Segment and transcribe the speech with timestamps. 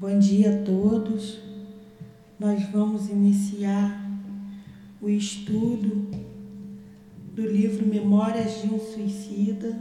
[0.00, 1.38] Bom dia a todos.
[2.38, 4.02] Nós vamos iniciar
[4.98, 6.10] o estudo
[7.34, 9.78] do livro Memórias de um Suicida,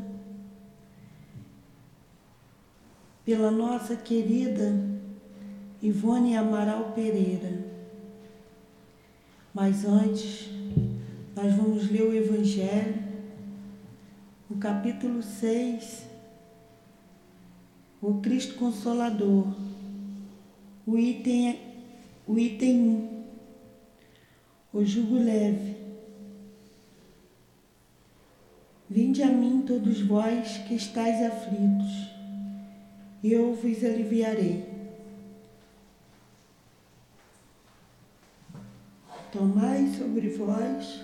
[3.24, 4.85] pela nossa querida
[5.81, 7.65] Ivone Amaral Pereira.
[9.54, 10.49] Mas antes,
[11.33, 13.01] nós vamos ler o Evangelho,
[14.51, 16.08] o capítulo 6,
[18.02, 19.68] o Cristo Consolador,
[20.89, 21.59] o item,
[22.27, 23.23] o item 1,
[24.73, 25.77] o jugo leve.
[28.89, 32.09] Vinde a mim todos vós que estáis aflitos,
[33.21, 34.67] e eu vos aliviarei.
[39.31, 41.01] Tomai sobre vós,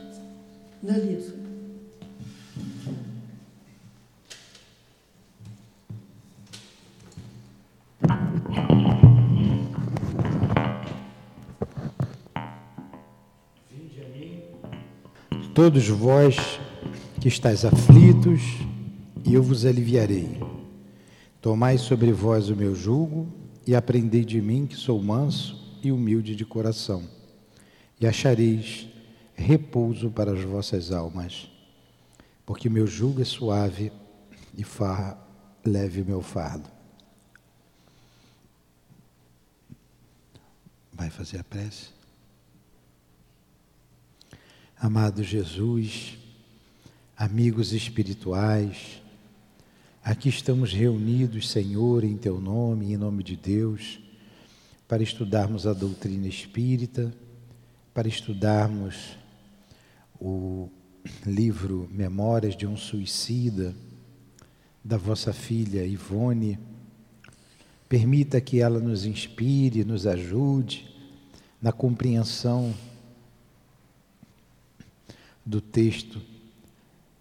[0.81, 1.44] Dalisa.
[15.55, 16.35] Todos vós
[17.21, 18.41] que estáis aflitos,
[19.25, 20.37] eu vos aliviarei.
[21.39, 23.25] Tomai sobre vós o meu jugo
[23.65, 27.07] e aprendei de mim, que sou manso e humilde de coração,
[28.01, 28.89] e achareis
[29.33, 31.49] repouso para as vossas almas,
[32.45, 33.93] porque meu jugo é suave
[34.57, 35.17] e farra
[35.63, 36.69] leve o meu fardo.
[40.91, 41.94] Vai fazer a prece?
[44.77, 46.17] Amado Jesus,
[47.15, 49.01] amigos espirituais,
[50.03, 54.01] aqui estamos reunidos, Senhor, em Teu nome, em nome de Deus,
[54.85, 57.13] para estudarmos a doutrina espírita,
[57.93, 59.17] para estudarmos
[60.19, 60.69] o
[61.25, 63.73] livro Memórias de um Suicida,
[64.83, 66.59] da vossa filha Ivone.
[67.87, 70.93] Permita que ela nos inspire, nos ajude
[71.61, 72.75] na compreensão
[75.45, 76.19] do texto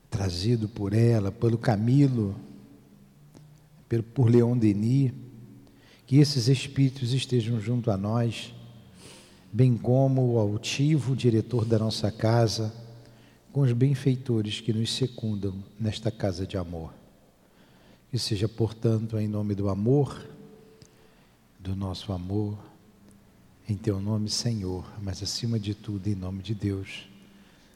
[0.09, 2.37] trazido por ela, pelo Camilo,
[4.15, 5.13] por Leon Denis,
[6.07, 8.55] que esses espíritos estejam junto a nós,
[9.53, 12.73] bem como o altivo diretor da nossa casa,
[13.53, 16.93] com os benfeitores que nos secundam nesta casa de amor.
[18.11, 20.29] Que seja, portanto, em nome do amor,
[21.59, 22.57] do nosso amor,
[23.69, 27.14] em teu nome, Senhor, mas acima de tudo, em nome de Deus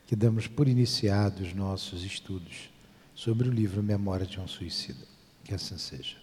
[0.09, 2.71] que damos por iniciados nossos estudos
[3.15, 5.05] sobre o livro Memória de um Suicida.
[5.45, 6.17] Que assim seja.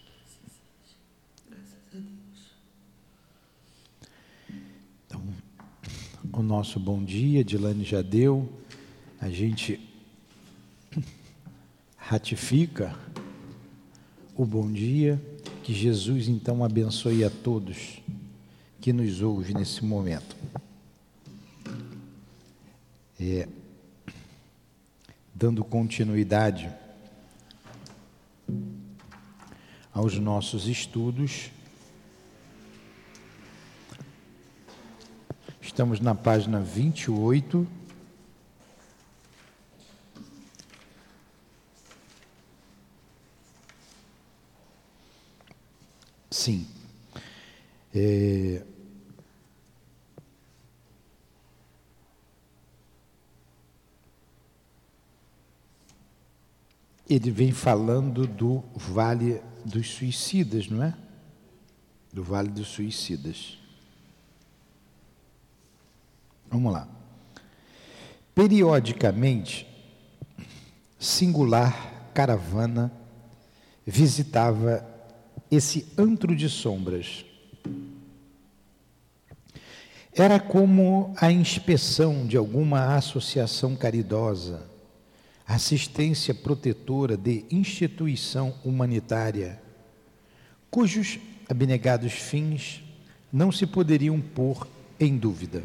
[5.06, 5.22] Então,
[6.32, 8.52] o nosso bom dia, Dilane já deu,
[9.20, 9.80] a gente
[11.96, 12.98] ratifica
[14.34, 15.22] o bom dia,
[15.62, 18.02] que Jesus então abençoe a todos
[18.80, 20.36] que nos ouvem nesse momento.
[23.20, 23.48] É,
[25.38, 26.74] dando continuidade
[29.92, 31.50] aos nossos estudos.
[35.60, 37.66] Estamos na página 28.
[46.30, 46.66] Sim.
[47.94, 48.62] É,
[57.08, 60.94] ele vem falando do Vale dos Suicidas, não é?
[62.12, 63.58] Do Vale dos Suicidas.
[66.50, 66.88] Vamos lá.
[68.34, 69.66] Periodicamente,
[70.98, 72.92] singular caravana
[73.86, 74.84] visitava
[75.50, 77.24] esse antro de sombras.
[80.12, 84.75] Era como a inspeção de alguma associação caridosa
[85.46, 89.62] assistência protetora de instituição humanitária,
[90.70, 92.82] cujos abnegados fins
[93.32, 94.66] não se poderiam pôr
[94.98, 95.62] em dúvida.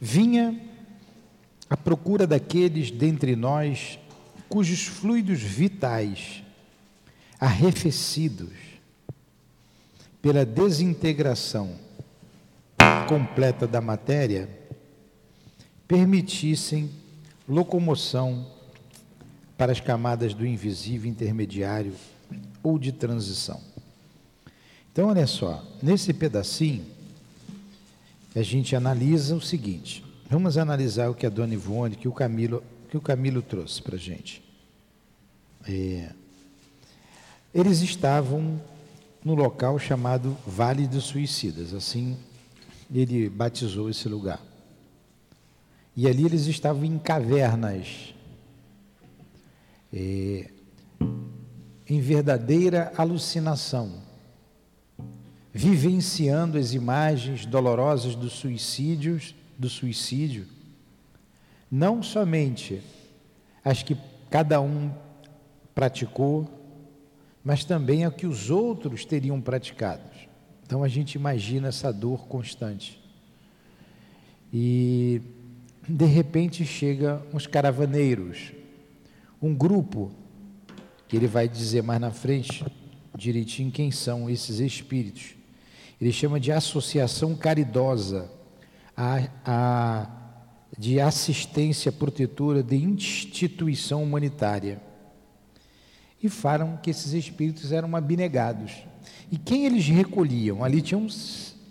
[0.00, 0.60] Vinha
[1.70, 3.98] à procura daqueles dentre nós
[4.48, 6.42] cujos fluidos vitais,
[7.40, 8.52] arrefecidos
[10.20, 11.78] pela desintegração
[13.08, 14.48] completa da matéria,
[15.86, 16.90] permitissem
[17.48, 18.46] locomoção
[19.56, 21.94] para as camadas do invisível intermediário
[22.62, 23.60] ou de transição.
[24.92, 26.84] Então, olha só, nesse pedacinho,
[28.34, 30.04] a gente analisa o seguinte.
[30.28, 33.96] Vamos analisar o que a Dona Ivone, que o Camilo, que o Camilo trouxe para
[33.96, 34.42] a gente.
[35.68, 36.10] É,
[37.54, 38.60] eles estavam
[39.24, 41.72] no local chamado Vale dos Suicidas.
[41.72, 42.16] Assim
[42.92, 44.40] ele batizou esse lugar.
[45.96, 48.14] E ali eles estavam em cavernas,
[49.90, 50.50] é,
[51.88, 54.02] em verdadeira alucinação,
[55.54, 60.46] vivenciando as imagens dolorosas dos suicídios, do suicídio,
[61.70, 62.82] não somente
[63.64, 63.96] as que
[64.28, 64.92] cada um
[65.74, 66.46] praticou,
[67.42, 70.02] mas também a que os outros teriam praticado.
[70.66, 73.00] Então a gente imagina essa dor constante.
[74.52, 75.22] E
[75.88, 78.52] de repente chega uns caravaneiros,
[79.40, 80.10] um grupo
[81.06, 82.64] que ele vai dizer mais na frente
[83.16, 85.34] direitinho quem são esses espíritos.
[86.00, 88.30] Ele chama de associação caridosa,
[88.96, 90.10] a, a,
[90.76, 94.80] de assistência protetora de instituição humanitária.
[96.22, 98.72] E falam que esses espíritos eram abnegados.
[99.30, 100.64] E quem eles recolhiam?
[100.64, 101.06] Ali tinham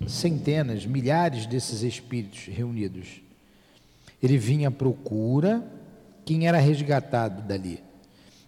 [0.08, 3.25] centenas, milhares desses espíritos reunidos.
[4.26, 5.64] Ele vinha à procura,
[6.26, 7.80] quem era resgatado dali?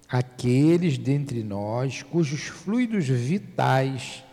[0.09, 4.23] Aqueles dentre nós cujos fluidos vitais,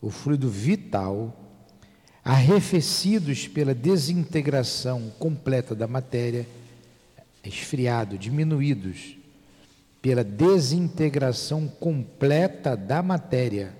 [0.00, 1.38] o fluido vital,
[2.24, 6.46] arrefecidos pela desintegração completa da matéria,
[7.44, 9.18] esfriado, diminuídos
[10.00, 13.74] pela desintegração completa da matéria,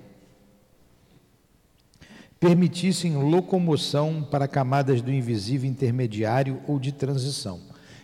[2.45, 7.59] permitissem locomoção para camadas do invisível intermediário ou de transição.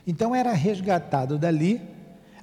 [0.07, 1.79] Então era resgatado dali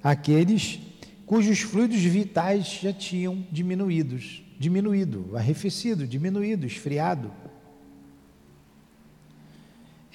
[0.03, 0.79] aqueles
[1.25, 7.31] cujos fluidos vitais já tinham diminuídos, diminuído, arrefecido, diminuído, esfriado.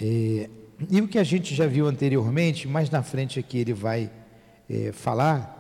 [0.01, 0.49] É,
[0.89, 4.09] e o que a gente já viu anteriormente, mais na frente aqui ele vai
[4.71, 5.59] é, falar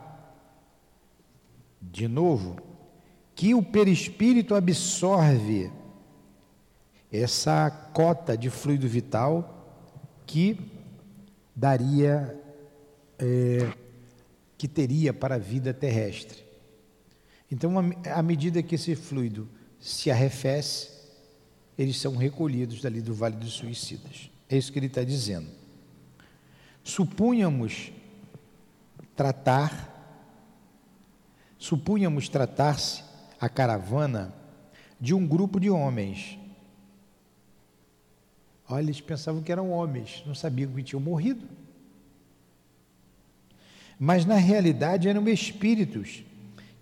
[1.82, 2.60] de novo,
[3.34, 5.81] que o perispírito absorve
[7.12, 9.84] essa cota de fluido vital
[10.26, 10.58] que
[11.54, 12.40] daria,
[13.18, 13.70] é,
[14.56, 16.42] que teria para a vida terrestre.
[17.50, 17.74] Então,
[18.10, 19.46] à medida que esse fluido
[19.78, 20.90] se arrefece,
[21.76, 24.30] eles são recolhidos dali do Vale dos Suicidas.
[24.48, 25.48] É isso que ele está dizendo.
[26.82, 27.92] Supunhamos
[29.14, 29.90] tratar,
[31.58, 33.04] supunhamos tratar-se
[33.38, 34.34] a caravana
[34.98, 36.38] de um grupo de homens
[38.72, 41.46] Olha, eles pensavam que eram homens, não sabiam que tinham morrido.
[43.98, 46.24] Mas na realidade eram espíritos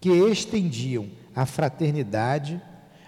[0.00, 2.62] que estendiam a fraternidade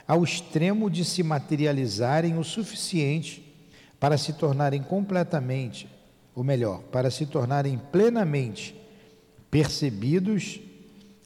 [0.06, 3.54] ao extremo de se materializarem o suficiente
[4.00, 5.88] para se tornarem completamente,
[6.34, 8.74] ou melhor, para se tornarem plenamente
[9.48, 10.58] percebidos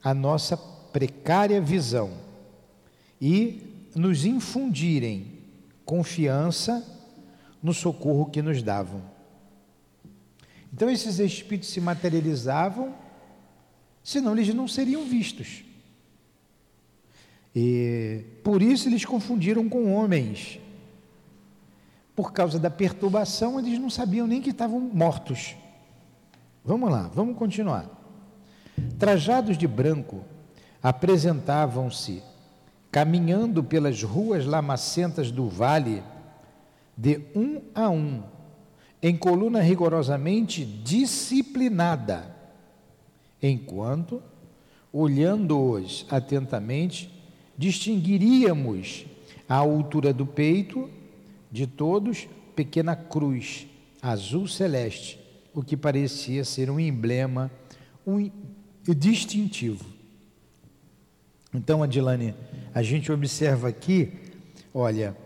[0.04, 2.10] a nossa precária visão
[3.18, 5.38] e nos infundirem
[5.86, 6.95] confiança
[7.66, 9.02] no socorro que nos davam.
[10.72, 12.94] Então esses espíritos se materializavam,
[14.04, 15.64] senão eles não seriam vistos.
[17.52, 20.60] E por isso eles confundiram com homens.
[22.14, 25.56] Por causa da perturbação, eles não sabiam nem que estavam mortos.
[26.64, 27.90] Vamos lá, vamos continuar.
[28.96, 30.24] Trajados de branco,
[30.80, 32.22] apresentavam-se,
[32.92, 36.00] caminhando pelas ruas lamacentas do vale,
[36.96, 38.22] de um a um,
[39.02, 42.34] em coluna rigorosamente disciplinada,
[43.42, 44.22] enquanto,
[44.92, 47.10] olhando-os atentamente,
[47.56, 49.06] distinguiríamos
[49.48, 50.90] à altura do peito
[51.52, 53.66] de todos pequena cruz
[54.00, 55.20] azul celeste,
[55.54, 57.50] o que parecia ser um emblema
[58.06, 58.30] um
[58.94, 59.84] distintivo.
[61.52, 62.34] Então, Adilane,
[62.74, 64.12] a gente observa aqui,
[64.72, 65.16] olha,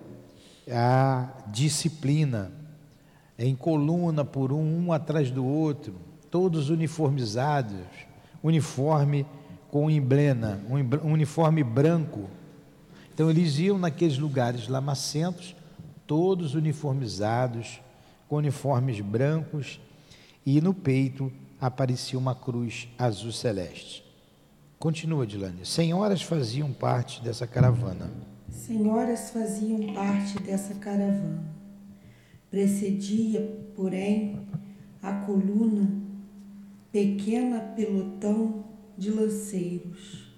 [0.73, 2.53] a disciplina,
[3.39, 5.95] em coluna por um, um atrás do outro,
[6.31, 7.87] todos uniformizados,
[8.43, 9.27] uniforme
[9.71, 10.61] com emblema,
[11.03, 12.29] um uniforme branco.
[13.13, 15.55] Então eles iam naqueles lugares lamacentos,
[16.07, 17.81] todos uniformizados,
[18.29, 19.81] com uniformes brancos,
[20.45, 24.05] e no peito aparecia uma cruz azul celeste.
[24.79, 25.67] Continua, Dilane.
[25.67, 28.11] Senhoras faziam parte dessa caravana
[28.51, 31.45] senhoras faziam parte dessa caravana.
[32.51, 33.41] Precedia,
[33.75, 34.47] porém,
[35.03, 35.91] a coluna
[36.93, 38.65] pequena pelotão
[38.99, 40.35] de lanceiros,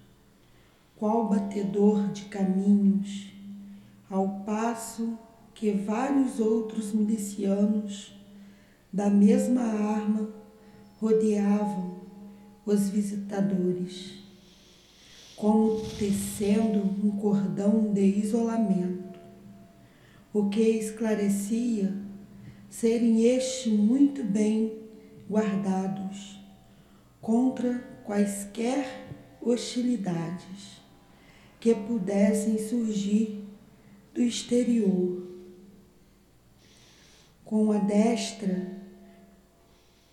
[0.95, 3.33] qual batedor de caminhos,
[4.09, 5.17] ao passo
[5.53, 8.15] que vários outros milicianos
[8.91, 10.29] da mesma arma
[10.99, 12.01] rodeavam
[12.65, 14.22] os visitadores.
[15.43, 19.19] Como tecendo um cordão de isolamento,
[20.31, 21.93] o que esclarecia
[22.69, 24.71] serem estes muito bem
[25.29, 26.39] guardados
[27.19, 29.05] contra quaisquer
[29.41, 30.81] hostilidades
[31.59, 33.43] que pudessem surgir
[34.13, 35.27] do exterior.
[37.43, 38.77] Com a destra,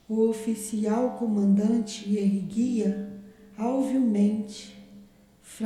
[0.08, 3.12] o oficial comandante erguia
[3.56, 4.79] alvilmente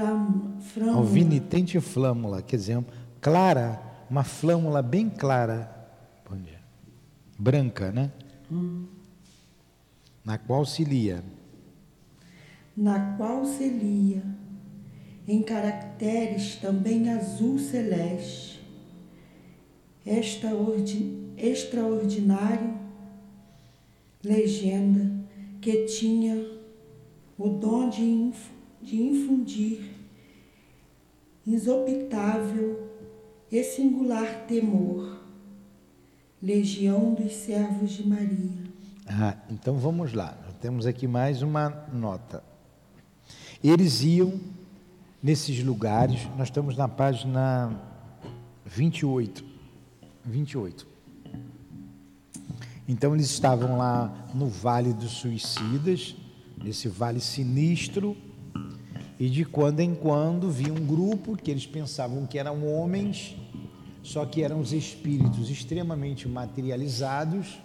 [0.01, 0.99] flâmula.
[0.99, 2.85] Alvinitente flâmula, quer dizer,
[3.21, 5.75] clara, uma flâmula bem clara,
[7.39, 8.11] branca, né?
[8.51, 8.87] Hum.
[10.25, 11.23] Na qual se lia.
[12.77, 14.25] Na qual se lia,
[15.29, 18.63] em caracteres também azul celeste,
[21.37, 22.75] extraordinário
[24.23, 25.11] legenda
[25.61, 26.47] que tinha
[27.39, 28.54] o dom de, inf,
[28.85, 29.95] de infundir
[31.47, 32.89] insopitável
[33.51, 35.23] e singular temor.
[36.43, 38.65] Legião dos Servos de Maria.
[39.07, 40.37] Ah, então vamos lá.
[40.61, 42.43] Temos aqui mais uma nota.
[43.63, 44.39] Eles iam
[45.23, 47.81] nesses lugares, nós estamos na página
[48.67, 49.45] 28.
[50.25, 50.87] 28.
[52.87, 56.15] Então eles estavam lá no Vale dos Suicidas,
[56.63, 58.15] nesse vale sinistro,
[59.19, 63.37] e de quando em quando via um grupo que eles pensavam que eram homens,
[64.03, 67.59] só que eram os espíritos extremamente materializados,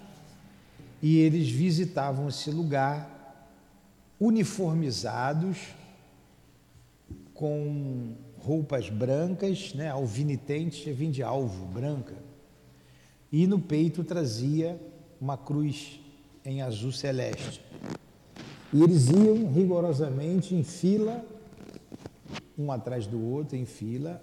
[1.01, 3.17] e eles visitavam esse lugar
[4.19, 5.57] uniformizados,
[7.33, 12.15] com roupas brancas, né, alvinitentes, vem de alvo, branca,
[13.31, 14.79] e no peito trazia
[15.21, 15.99] uma cruz
[16.45, 17.61] em azul celeste.
[18.73, 21.25] E eles iam rigorosamente em fila,
[22.59, 24.21] um atrás do outro, em fila,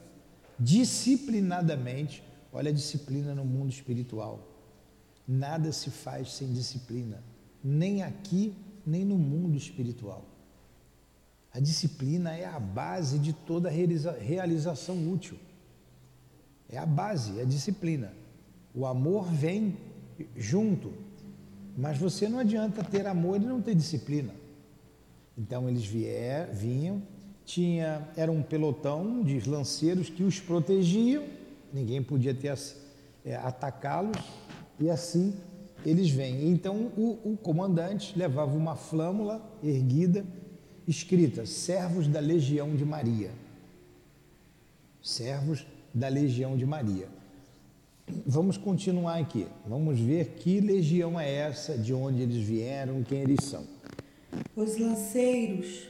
[0.59, 2.23] disciplinadamente.
[2.53, 4.47] Olha a disciplina no mundo espiritual.
[5.27, 7.23] Nada se faz sem disciplina,
[7.65, 8.55] nem aqui,
[8.87, 10.25] nem no mundo espiritual.
[11.53, 15.39] A disciplina é a base de toda realização útil.
[16.69, 18.13] É a base, é a disciplina.
[18.75, 19.77] O amor vem
[20.37, 20.93] junto.
[21.77, 24.35] Mas você não adianta ter amor e não ter disciplina.
[25.37, 27.03] Então eles vier, vinham,
[27.47, 31.25] tinha, era um pelotão de lanceiros que os protegiam,
[31.73, 32.59] ninguém podia ter
[33.25, 34.19] é, atacá-los,
[34.79, 35.33] e assim
[35.85, 36.49] eles vêm.
[36.51, 40.27] Então o, o comandante levava uma flâmula erguida,
[40.87, 43.31] escrita: Servos da Legião de Maria.
[45.01, 47.09] Servos da Legião de Maria.
[48.27, 49.47] Vamos continuar aqui.
[49.67, 53.65] Vamos ver que legião é essa, de onde eles vieram, quem eles são.
[54.55, 55.89] Os lanceiros,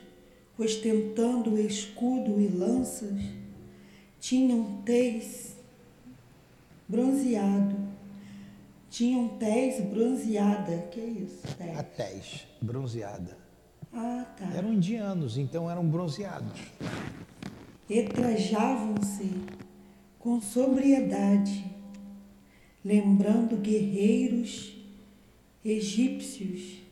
[0.58, 3.20] ostentando escudo e lanças,
[4.18, 5.56] tinham tez
[6.88, 7.76] bronzeado.
[8.90, 10.88] Tinham tez bronzeada.
[10.90, 11.42] Que é isso?
[11.56, 11.78] Tez.
[11.78, 13.36] A tez bronzeada.
[13.92, 14.52] Ah, tá.
[14.54, 16.60] Eram indianos, então eram bronzeados.
[17.88, 19.30] E trajavam-se
[20.18, 21.76] com sobriedade
[22.86, 24.72] lembrando guerreiros
[25.64, 26.85] egípcios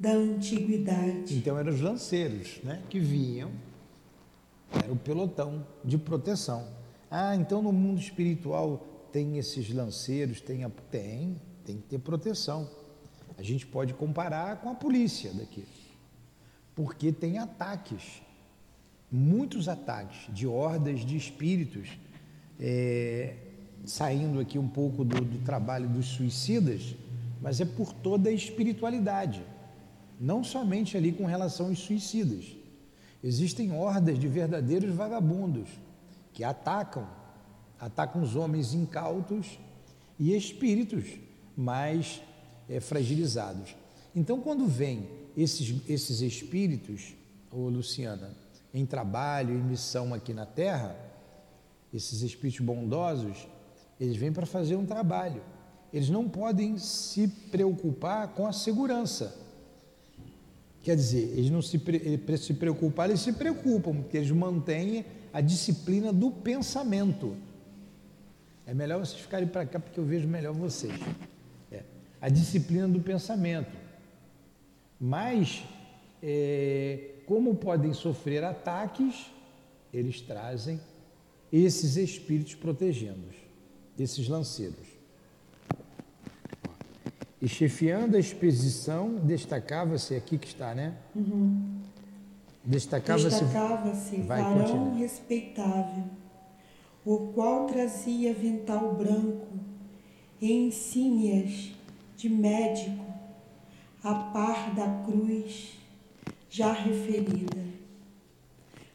[0.00, 1.36] da antiguidade.
[1.36, 3.50] Então eram os lanceiros, né, que vinham,
[4.72, 6.66] era o pelotão de proteção.
[7.10, 12.66] Ah, então no mundo espiritual tem esses lanceiros, tem, a, tem, tem que ter proteção.
[13.36, 15.66] A gente pode comparar com a polícia daqui,
[16.74, 18.22] porque tem ataques,
[19.12, 21.90] muitos ataques de hordas de espíritos.
[22.58, 23.36] É,
[23.84, 26.94] saindo aqui um pouco do, do trabalho dos suicidas,
[27.40, 29.42] mas é por toda a espiritualidade,
[30.20, 32.44] não somente ali com relação aos suicidas.
[33.24, 35.68] Existem hordas de verdadeiros vagabundos
[36.34, 37.08] que atacam,
[37.78, 39.58] atacam os homens incautos
[40.18, 41.06] e espíritos
[41.56, 42.20] mais
[42.68, 43.74] é, fragilizados.
[44.14, 47.14] Então, quando vem esses, esses espíritos,
[47.50, 48.30] ô Luciana,
[48.74, 50.96] em trabalho, em missão aqui na Terra,
[51.92, 53.48] esses espíritos bondosos,
[53.98, 55.42] eles vêm para fazer um trabalho.
[55.92, 59.49] Eles não podem se preocupar com a segurança.
[60.82, 61.80] Quer dizer, eles não se,
[62.38, 67.36] se preocupar, eles se preocupam, porque eles mantêm a disciplina do pensamento.
[68.66, 70.98] É melhor vocês ficarem para cá, porque eu vejo melhor vocês.
[71.70, 71.82] É,
[72.20, 73.76] a disciplina do pensamento.
[74.98, 75.62] Mas,
[76.22, 79.30] é, como podem sofrer ataques,
[79.92, 80.80] eles trazem
[81.52, 83.36] esses espíritos protegendo-os
[83.96, 84.89] desses lanceiros.
[87.40, 90.94] E chefiando a expedição, destacava-se aqui que está, né?
[91.14, 91.80] Uhum.
[92.62, 94.98] Destacava-se Destacava-se varão continuar.
[94.98, 96.04] respeitável,
[97.04, 99.48] o qual trazia vental branco
[100.40, 101.72] e insígnias
[102.16, 103.04] de médico,
[104.02, 105.78] a par da cruz
[106.50, 107.64] já referida.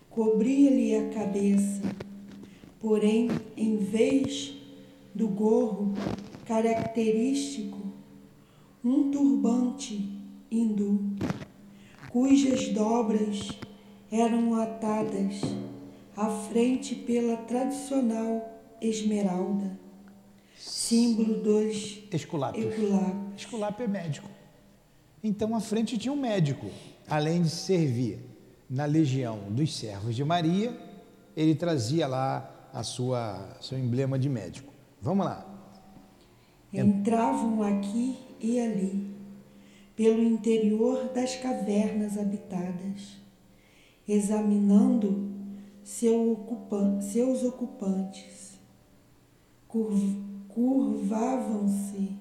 [0.09, 1.81] Cobria-lhe a cabeça,
[2.79, 4.53] porém, em vez
[5.13, 5.93] do gorro
[6.45, 7.74] característico,
[8.85, 11.15] um turbante hindu,
[12.11, 13.49] cujas dobras
[14.11, 15.41] eram atadas
[16.15, 18.47] à frente pela tradicional
[18.79, 19.79] esmeralda,
[20.55, 22.65] símbolo dos Esculápios.
[22.67, 23.35] Esculápios.
[23.35, 24.29] Esculápio é médico.
[25.23, 26.67] Então, à frente tinha um médico.
[27.07, 28.19] Além de servir
[28.69, 30.79] na legião dos servos de Maria,
[31.35, 34.71] ele trazia lá a sua seu emblema de médico.
[35.01, 35.43] Vamos lá.
[36.71, 39.15] Entravam aqui e ali,
[39.95, 43.17] pelo interior das cavernas habitadas,
[44.07, 45.31] examinando
[45.83, 48.59] seu ocupan- seus ocupantes.
[49.67, 52.11] Curv- Curvavam-se,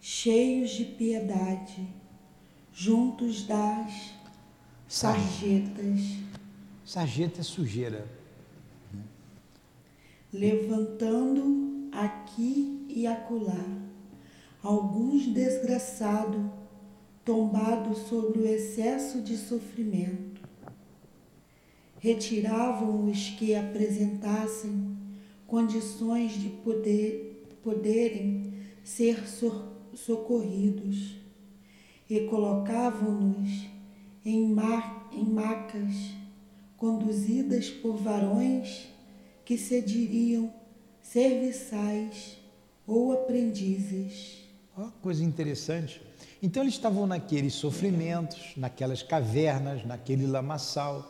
[0.00, 1.88] cheios de piedade,
[2.72, 4.12] juntos das
[4.86, 6.00] sarjetas,
[6.84, 8.06] Sarjeta é sujeira.
[10.32, 13.64] levantando aqui e acolá
[14.62, 16.50] alguns desgraçado
[17.24, 20.40] tombado sobre o excesso de sofrimento.
[21.98, 24.96] Retiravam os que apresentassem
[25.46, 28.52] condições de poder, poderem
[28.82, 31.16] ser so- socorridos
[32.08, 33.66] e colocavam-nos
[34.24, 34.56] em,
[35.12, 35.94] em macas
[36.76, 38.88] conduzidas por varões
[39.44, 40.52] que se diriam
[41.00, 42.38] serviçais
[42.86, 44.41] ou aprendizes.
[44.76, 46.00] Ó, coisa interessante.
[46.42, 51.08] Então eles estavam naqueles sofrimentos, naquelas cavernas, naquele lamaçal,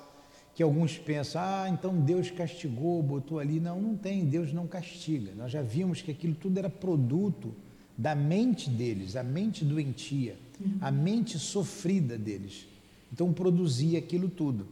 [0.55, 3.61] que alguns pensam, ah, então Deus castigou, botou ali.
[3.61, 5.33] Não, não tem, Deus não castiga.
[5.35, 7.55] Nós já vimos que aquilo tudo era produto
[7.97, 10.37] da mente deles, a mente doentia,
[10.81, 12.67] a mente sofrida deles.
[13.13, 14.67] Então produzia aquilo tudo.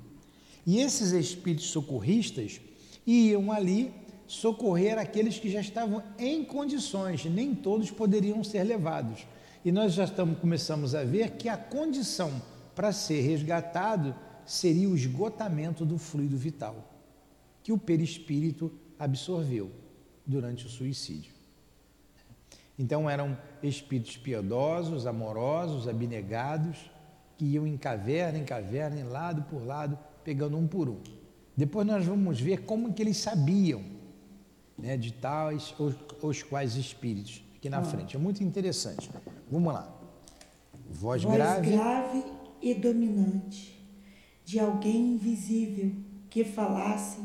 [0.66, 2.60] E esses espíritos socorristas
[3.06, 3.92] iam ali
[4.30, 9.26] socorrer aqueles que já estavam em condições, nem todos poderiam ser levados.
[9.64, 12.40] E nós já estamos, começamos a ver que a condição
[12.72, 14.14] para ser resgatado
[14.46, 16.94] seria o esgotamento do fluido vital,
[17.64, 19.68] que o perispírito absorveu
[20.24, 21.34] durante o suicídio.
[22.78, 26.88] Então eram espíritos piedosos, amorosos, abnegados,
[27.36, 31.00] que iam em caverna, em caverna, em lado por lado, pegando um por um.
[31.56, 33.98] Depois nós vamos ver como que eles sabiam
[34.80, 37.84] né, de tais os, os quais espíritos aqui na Ah.
[37.84, 38.16] frente.
[38.16, 39.10] É muito interessante.
[39.50, 39.96] Vamos lá.
[40.90, 41.70] Voz, Voz grave.
[41.70, 42.24] grave
[42.60, 43.78] e dominante
[44.44, 45.92] de alguém invisível
[46.28, 47.18] que falasse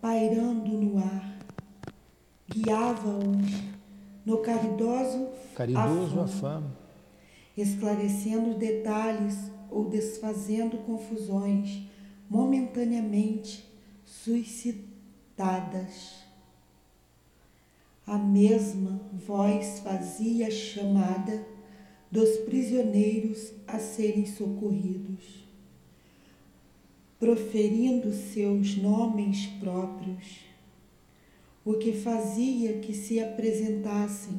[0.00, 1.34] pairando no ar.
[2.48, 3.52] Guiava-os
[4.24, 6.24] no caridoso Caridoso
[7.56, 9.36] esclarecendo detalhes
[9.70, 11.82] ou desfazendo confusões
[12.28, 13.64] momentaneamente
[14.04, 14.84] suscitadas.
[18.06, 21.46] A mesma voz fazia chamada
[22.10, 25.48] dos prisioneiros a serem socorridos,
[27.18, 30.40] proferindo seus nomes próprios,
[31.64, 34.38] o que fazia que se apresentassem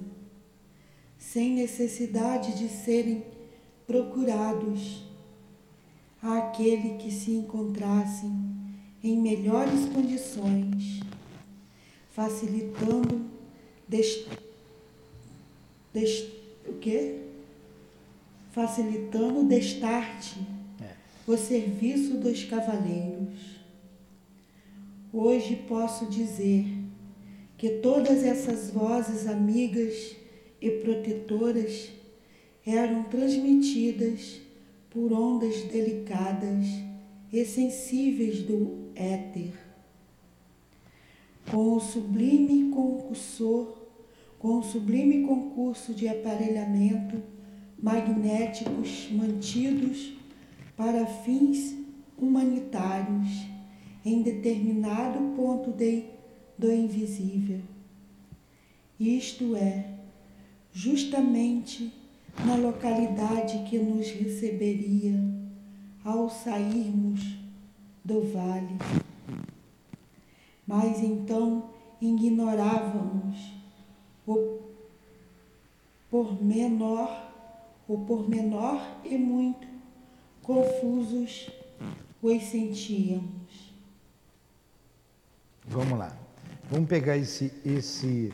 [1.18, 3.26] sem necessidade de serem
[3.88, 5.04] procurados
[6.22, 8.32] àquele que se encontrassem
[9.04, 11.00] em melhores condições,
[12.12, 13.35] facilitando
[13.88, 14.26] des,
[15.94, 16.28] des,
[16.68, 17.20] o quê?
[18.52, 20.40] Facilitando o destarte,
[20.82, 20.94] É.
[21.28, 23.56] o serviço dos cavaleiros.
[25.12, 26.66] Hoje posso dizer
[27.58, 30.16] que todas essas vozes amigas
[30.62, 31.90] e protetoras
[32.66, 34.42] eram transmitidas
[34.90, 36.66] por ondas delicadas
[37.32, 39.65] e sensíveis do éter.
[41.50, 43.78] Com o sublime concursor,
[44.40, 47.22] com o sublime concurso de aparelhamento
[47.82, 50.14] magnéticos mantidos
[50.76, 51.76] para fins
[52.18, 53.46] humanitários
[54.04, 56.06] em determinado ponto de,
[56.58, 57.62] do invisível.
[59.00, 59.86] Isto é,
[60.72, 61.92] justamente
[62.46, 65.20] na localidade que nos receberia
[66.04, 67.22] ao sairmos
[68.04, 69.05] do vale.
[70.66, 71.70] Mas então
[72.02, 73.54] ignorávamos
[74.26, 74.60] o
[76.10, 77.10] pormenor,
[77.88, 79.68] o pormenor e muito
[80.42, 81.50] confusos
[82.26, 83.72] pois sentíamos.
[85.64, 86.18] Vamos lá.
[86.72, 88.34] Vamos pegar esse, esse,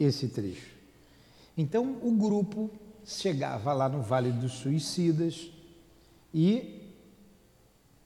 [0.00, 0.74] esse trecho.
[1.54, 2.70] Então, o grupo
[3.04, 5.50] chegava lá no Vale dos Suicidas
[6.32, 6.94] e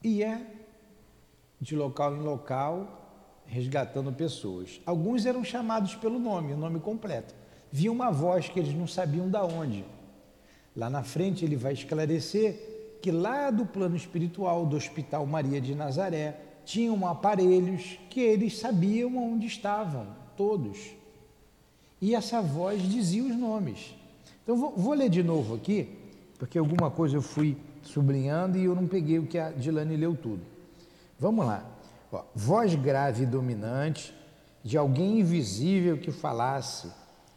[0.03, 0.45] ia
[1.61, 2.99] de local em local
[3.49, 4.81] resgatando pessoas.
[4.85, 7.35] Alguns eram chamados pelo nome, o nome completo.
[7.73, 9.85] Via uma voz que eles não sabiam da onde.
[10.77, 15.75] Lá na frente ele vai esclarecer que lá do plano espiritual do Hospital Maria de
[15.75, 20.95] Nazaré tinham aparelhos que eles sabiam onde estavam, todos.
[22.01, 23.95] E essa voz dizia os nomes.
[24.43, 25.89] Então vou, vou ler de novo aqui,
[26.39, 30.15] porque alguma coisa eu fui sublinhando e eu não peguei o que a Dilane leu
[30.15, 30.58] tudo.
[31.19, 31.65] Vamos lá.
[32.13, 34.15] Ó, voz grave e dominante
[34.63, 36.91] de alguém invisível que falasse,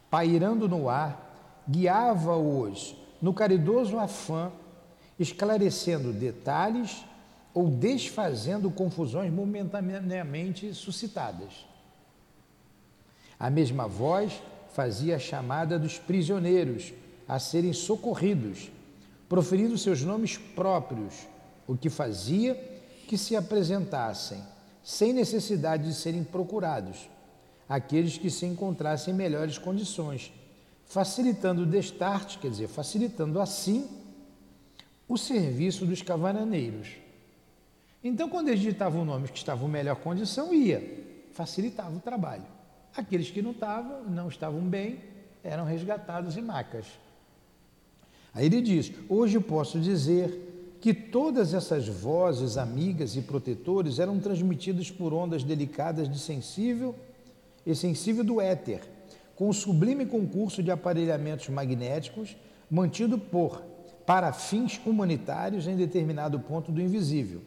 [0.09, 4.51] pairando no ar, guiava-os no caridoso afã,
[5.19, 7.05] esclarecendo detalhes
[7.53, 11.65] ou desfazendo confusões momentaneamente suscitadas.
[13.39, 14.41] A mesma voz
[14.73, 16.93] fazia a chamada dos prisioneiros
[17.27, 18.71] a serem socorridos,
[19.27, 21.27] proferindo seus nomes próprios,
[21.67, 22.71] o que fazia
[23.11, 24.41] que se apresentassem,
[24.81, 27.09] sem necessidade de serem procurados,
[27.67, 30.31] aqueles que se encontrassem em melhores condições,
[30.85, 33.85] facilitando o destarte, quer dizer, facilitando assim
[35.09, 36.87] o serviço dos cavaraneiros.
[38.01, 40.81] Então, quando eles digitavam nomes que estavam em melhor condição, ia,
[41.33, 42.45] facilitava o trabalho.
[42.95, 45.01] Aqueles que não estavam, não estavam bem,
[45.43, 46.85] eram resgatados em macas.
[48.33, 50.50] Aí ele diz: Hoje posso dizer
[50.81, 56.95] que todas essas vozes amigas e protetores eram transmitidas por ondas delicadas de sensível
[57.65, 58.81] e sensível do éter,
[59.35, 62.35] com o sublime concurso de aparelhamentos magnéticos
[62.69, 63.61] mantido por
[64.05, 67.41] para fins humanitários em determinado ponto do invisível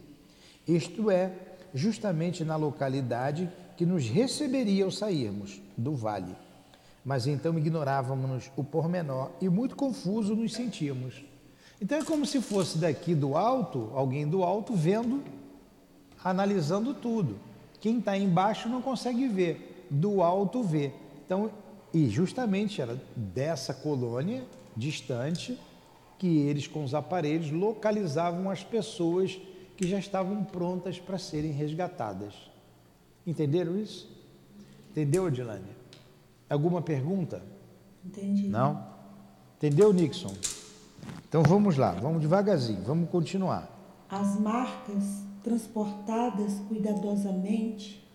[0.67, 1.31] isto é,
[1.73, 6.35] justamente na localidade que nos receberia ao sairmos do vale.
[7.03, 11.23] Mas então ignorávamos o pormenor e muito confuso nos sentíamos.
[11.81, 15.23] Então é como se fosse daqui do alto, alguém do alto vendo,
[16.23, 17.37] analisando tudo.
[17.79, 20.91] Quem está embaixo não consegue ver, do alto vê.
[21.25, 21.51] Então,
[21.93, 24.43] e justamente era dessa colônia
[24.75, 25.57] distante
[26.17, 29.37] que eles com os aparelhos localizavam as pessoas
[29.77, 32.33] que já estavam prontas para serem resgatadas.
[33.27, 34.09] Entenderam isso?
[34.91, 35.75] Entendeu, Adilane?
[36.49, 37.43] Alguma pergunta?
[38.03, 38.47] Entendi.
[38.47, 38.87] Não?
[39.57, 40.33] Entendeu, Nixon?
[41.27, 43.69] Então vamos lá, vamos devagarzinho, vamos continuar.
[44.09, 48.07] As marcas, transportadas cuidadosamente,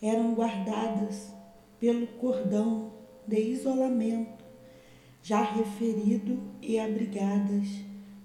[0.00, 1.32] eram guardadas
[1.78, 2.92] pelo cordão
[3.26, 4.42] de isolamento
[5.22, 7.68] já referido e abrigadas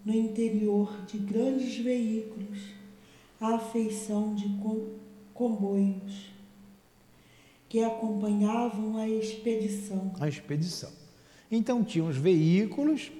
[0.04, 2.60] no interior de grandes veículos
[3.40, 4.50] à afeição de
[5.34, 6.34] comboios
[7.70, 10.14] que acompanhavam a expedição.
[10.20, 10.90] A expedição.
[11.52, 13.12] Então tinham os veículos,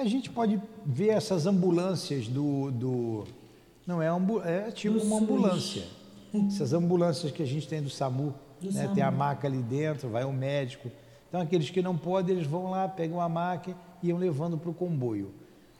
[0.00, 2.70] a gente pode ver essas ambulâncias do.
[2.70, 3.24] do
[3.86, 5.22] não é, ambu, é tipo do uma SUS.
[5.22, 5.82] ambulância.
[6.48, 8.82] Essas ambulâncias que a gente tem do SAMU, do né?
[8.82, 8.94] SAMU.
[8.94, 10.90] tem a maca ali dentro, vai o um médico.
[11.28, 14.70] Então aqueles que não podem, eles vão lá, pegam a maca e iam levando para
[14.70, 15.32] o comboio.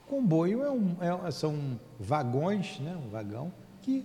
[0.09, 3.53] Comboio é um, é, são vagões, né, um vagão,
[3.83, 4.05] que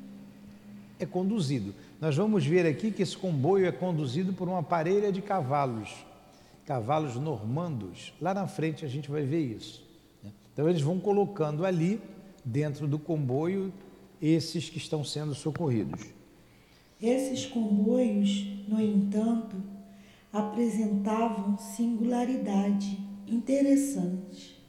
[0.99, 1.73] é conduzido.
[1.99, 5.89] Nós vamos ver aqui que esse comboio é conduzido por uma parelha de cavalos,
[6.65, 8.13] cavalos normandos.
[8.19, 9.80] Lá na frente a gente vai ver isso.
[10.61, 11.99] Então eles vão colocando ali,
[12.45, 13.73] dentro do comboio,
[14.21, 16.01] esses que estão sendo socorridos.
[17.01, 19.55] Esses comboios, no entanto,
[20.31, 22.95] apresentavam singularidade
[23.27, 24.61] interessante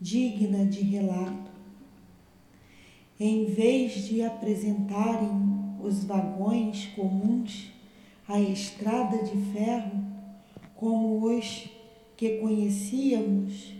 [0.00, 1.50] digna de relato.
[3.18, 5.28] Em vez de apresentarem
[5.82, 7.72] os vagões comuns
[8.28, 10.04] à estrada de ferro,
[10.76, 11.68] como os
[12.16, 13.74] que conhecíamos,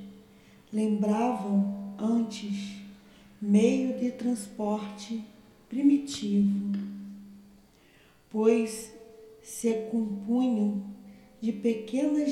[0.73, 2.77] lembravam antes
[3.41, 5.23] meio de transporte
[5.69, 6.73] primitivo,
[8.31, 8.93] pois
[9.43, 10.83] se compunham
[11.41, 12.31] de pequenas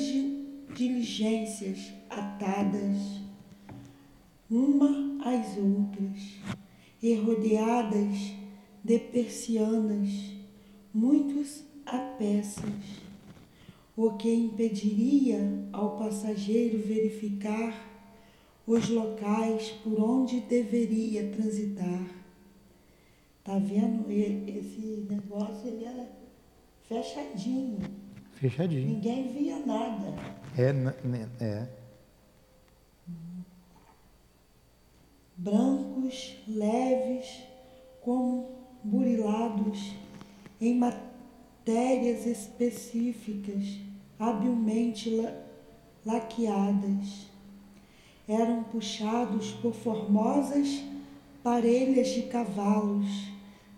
[0.73, 3.25] diligências atadas
[4.49, 6.35] uma às outras,
[7.01, 8.33] e rodeadas
[8.83, 10.09] de persianas,
[10.93, 12.63] muitos a peças,
[13.97, 17.94] o que impediria ao passageiro verificar
[18.67, 22.07] os locais por onde deveria transitar.
[23.43, 24.09] Tá vendo?
[24.09, 26.09] Esse negócio ele era
[26.87, 27.79] fechadinho.
[28.33, 28.87] Fechadinho.
[28.87, 30.13] Ninguém via nada.
[30.57, 31.67] É, é.
[35.37, 37.43] brancos, leves,
[38.01, 38.49] como
[38.83, 39.93] burilados
[40.61, 43.79] em matérias específicas,
[44.17, 45.45] habilmente la
[46.05, 47.34] laqueadas.
[48.27, 50.83] Eram puxados por formosas
[51.43, 53.07] parelhas de cavalos,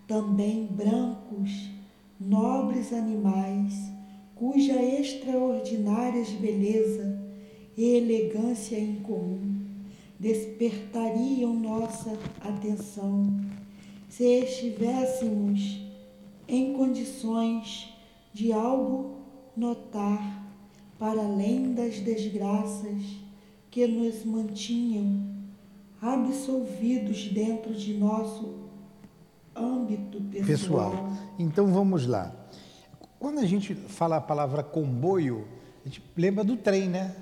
[0.06, 1.70] também brancos,
[2.18, 3.74] nobres animais,
[4.34, 7.20] cuja extraordinária beleza
[7.76, 9.58] e elegância incomum
[10.18, 13.26] despertariam nossa atenção.
[14.08, 15.80] Se estivéssemos
[16.48, 17.94] em condições
[18.32, 19.18] de algo
[19.56, 20.46] notar
[20.98, 23.27] para além das desgraças
[23.78, 25.24] que nos mantinham
[26.02, 28.68] absolvidos dentro de nosso
[29.54, 30.90] âmbito pessoal.
[30.90, 31.12] pessoal.
[31.38, 32.34] Então vamos lá.
[33.20, 35.46] Quando a gente fala a palavra comboio,
[35.84, 37.14] a gente lembra do trem, né?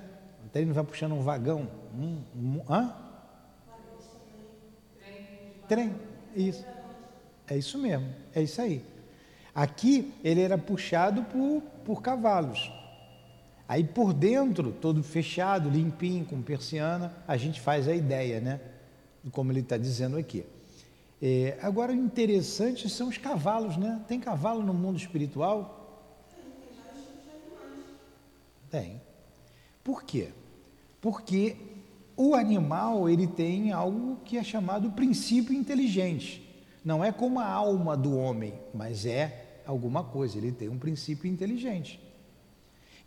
[0.45, 1.67] O trem vai puxando um vagão.
[1.95, 2.95] Um, um, hã?
[5.67, 5.93] Trem,
[6.35, 6.65] isso.
[7.47, 8.83] É isso mesmo, é isso aí.
[9.53, 12.71] Aqui ele era puxado por, por cavalos.
[13.67, 18.61] Aí por dentro, todo fechado, limpinho, com persiana, a gente faz a ideia, né?
[19.31, 20.45] Como ele está dizendo aqui.
[21.21, 24.01] É, agora, o interessante são os cavalos, né?
[24.07, 25.73] Tem cavalo no mundo espiritual?
[28.69, 29.01] Tem.
[29.83, 30.29] Por quê?
[31.01, 31.57] Porque
[32.15, 36.43] o animal ele tem algo que é chamado princípio inteligente.
[36.83, 41.29] Não é como a alma do homem, mas é alguma coisa, ele tem um princípio
[41.29, 41.99] inteligente.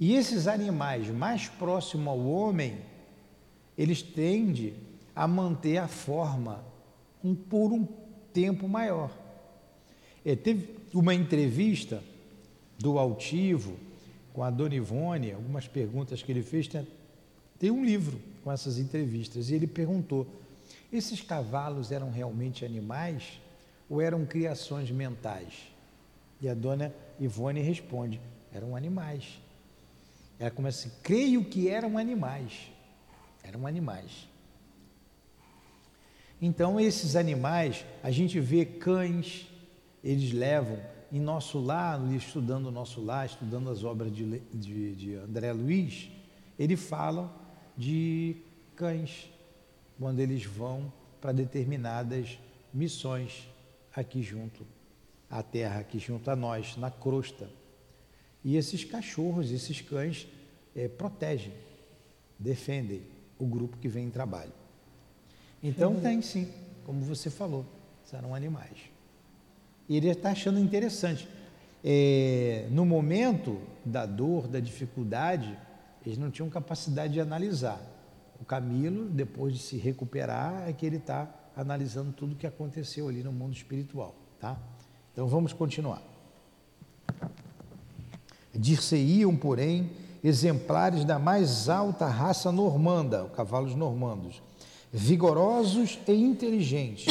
[0.01, 2.79] E esses animais mais próximos ao homem,
[3.77, 4.73] eles tendem
[5.15, 6.65] a manter a forma
[7.23, 7.87] um, por um
[8.33, 9.15] tempo maior.
[10.25, 12.03] É, teve uma entrevista
[12.79, 13.77] do Altivo
[14.33, 16.87] com a Dona Ivone, algumas perguntas que ele fez, tem,
[17.59, 20.27] tem um livro com essas entrevistas, e ele perguntou:
[20.91, 23.39] esses cavalos eram realmente animais
[23.89, 25.69] ou eram criações mentais?
[26.41, 28.19] E a dona Ivone responde:
[28.51, 29.39] eram animais.
[30.41, 32.73] Ela começa assim: creio que eram animais.
[33.45, 34.29] Eram animais.
[36.41, 39.47] Então, esses animais, a gente vê cães,
[40.03, 40.81] eles levam
[41.13, 46.11] em nosso lar, estudando o nosso lar, estudando as obras de, de, de André Luiz,
[46.59, 47.31] eles falam
[47.77, 48.37] de
[48.75, 49.31] cães,
[49.99, 52.39] quando eles vão para determinadas
[52.73, 53.47] missões
[53.95, 54.65] aqui junto
[55.29, 57.49] a terra aqui junto a nós, na crosta.
[58.45, 60.27] E esses cachorros, esses cães,
[60.75, 61.53] é, protegem,
[62.39, 63.03] defendem
[63.39, 64.53] o grupo que vem em trabalho.
[65.63, 66.49] Então tem sim,
[66.85, 67.67] como você falou,
[68.05, 68.79] serão animais.
[69.89, 71.29] E ele está achando interessante.
[71.85, 75.57] É, no momento da dor, da dificuldade,
[76.05, 77.81] eles não tinham capacidade de analisar.
[78.41, 83.09] O Camilo, depois de se recuperar, é que ele está analisando tudo o que aconteceu
[83.09, 84.59] ali no mundo espiritual, tá?
[85.13, 86.03] Então vamos continuar.
[88.55, 89.91] Dir-se-iam, porém,
[90.23, 94.43] exemplares da mais alta raça normanda, cavalos normandos,
[94.93, 97.07] vigorosos e inteligentes.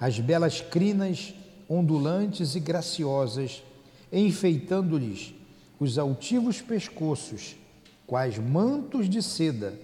[0.00, 1.34] As belas crinas
[1.68, 3.62] ondulantes e graciosas,
[4.12, 5.34] enfeitando-lhes
[5.78, 7.56] os altivos pescoços,
[8.06, 9.74] quais mantos de seda,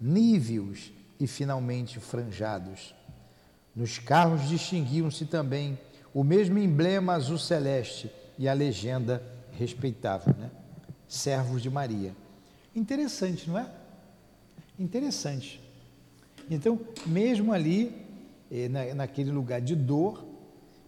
[0.00, 2.94] níveos e finalmente franjados.
[3.74, 5.78] Nos carros distinguiam-se também
[6.12, 10.50] o mesmo emblema azul celeste e a legenda respeitável, né?
[11.08, 12.14] Servos de Maria.
[12.74, 13.70] Interessante, não é?
[14.78, 15.60] Interessante.
[16.48, 17.94] Então, mesmo ali,
[18.50, 20.24] eh, na, naquele lugar de dor,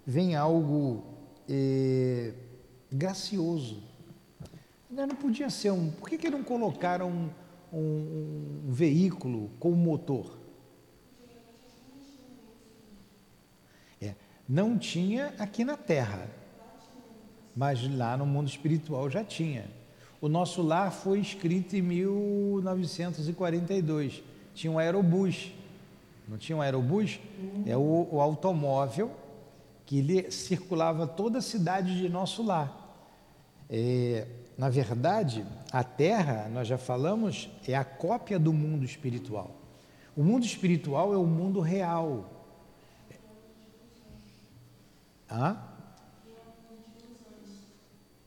[0.06, 1.04] vem algo
[1.48, 2.32] eh,
[2.90, 3.82] gracioso.
[4.90, 5.90] Não podia ser um.
[5.90, 7.30] Por que, que não colocaram um,
[7.72, 10.42] um, um veículo com motor?
[14.52, 16.28] Não tinha aqui na Terra,
[17.54, 19.66] mas lá no mundo espiritual já tinha.
[20.20, 24.22] O nosso lar foi escrito em 1942.
[24.54, 25.52] Tinha um aerobus.
[26.28, 27.18] Não tinha um aerobus?
[27.66, 29.10] É o, o automóvel
[29.84, 32.78] que ele circulava toda a cidade de nosso lar.
[33.68, 39.50] É, na verdade, a Terra, nós já falamos, é a cópia do mundo espiritual.
[40.16, 42.32] O mundo espiritual é o mundo real,
[45.32, 45.56] Hã?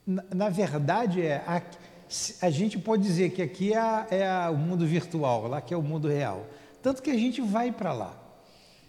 [0.05, 1.61] Na, verdade, é, a,
[2.41, 5.81] a, gente pode dizer que aqui é, é o mundo virtual, lá que é o
[5.81, 6.45] mundo real.
[6.83, 8.15] Tanto que a gente vai para lá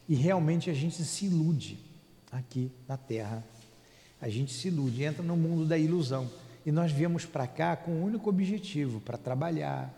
[0.07, 1.79] e realmente a gente se ilude
[2.31, 3.43] aqui na Terra.
[4.21, 6.31] A gente se ilude, entra no mundo da ilusão.
[6.67, 9.95] E nós viemos para cá com um único objetivo: para trabalhar,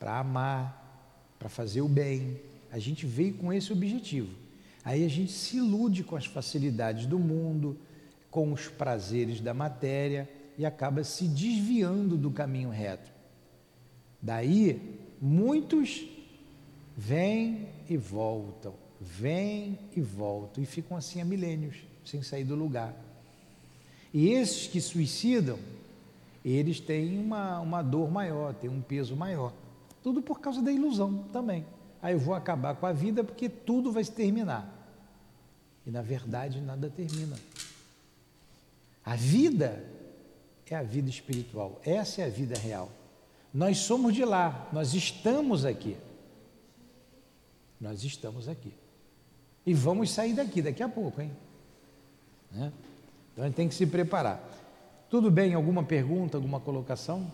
[0.00, 2.40] para amar, para fazer o bem.
[2.72, 4.34] A gente veio com esse objetivo.
[4.84, 7.76] Aí a gente se ilude com as facilidades do mundo,
[8.30, 13.10] com os prazeres da matéria e acaba se desviando do caminho reto.
[14.20, 16.06] Daí, muitos
[16.96, 22.94] vêm e voltam, vêm e voltam e ficam assim há milênios, sem sair do lugar.
[24.12, 25.58] E esses que suicidam,
[26.44, 29.52] eles têm uma, uma dor maior, têm um peso maior.
[30.02, 31.66] Tudo por causa da ilusão também.
[32.00, 34.72] Aí eu vou acabar com a vida porque tudo vai se terminar.
[35.84, 37.36] E na verdade nada termina.
[39.04, 39.84] A vida
[40.74, 42.90] é a vida espiritual, essa é a vida real.
[43.52, 45.96] Nós somos de lá, nós estamos aqui.
[47.80, 48.72] Nós estamos aqui.
[49.64, 51.30] E vamos sair daqui daqui a pouco, hein?
[52.50, 52.72] Né?
[53.32, 54.42] Então a gente tem que se preparar.
[55.08, 55.54] Tudo bem?
[55.54, 57.30] Alguma pergunta, alguma colocação?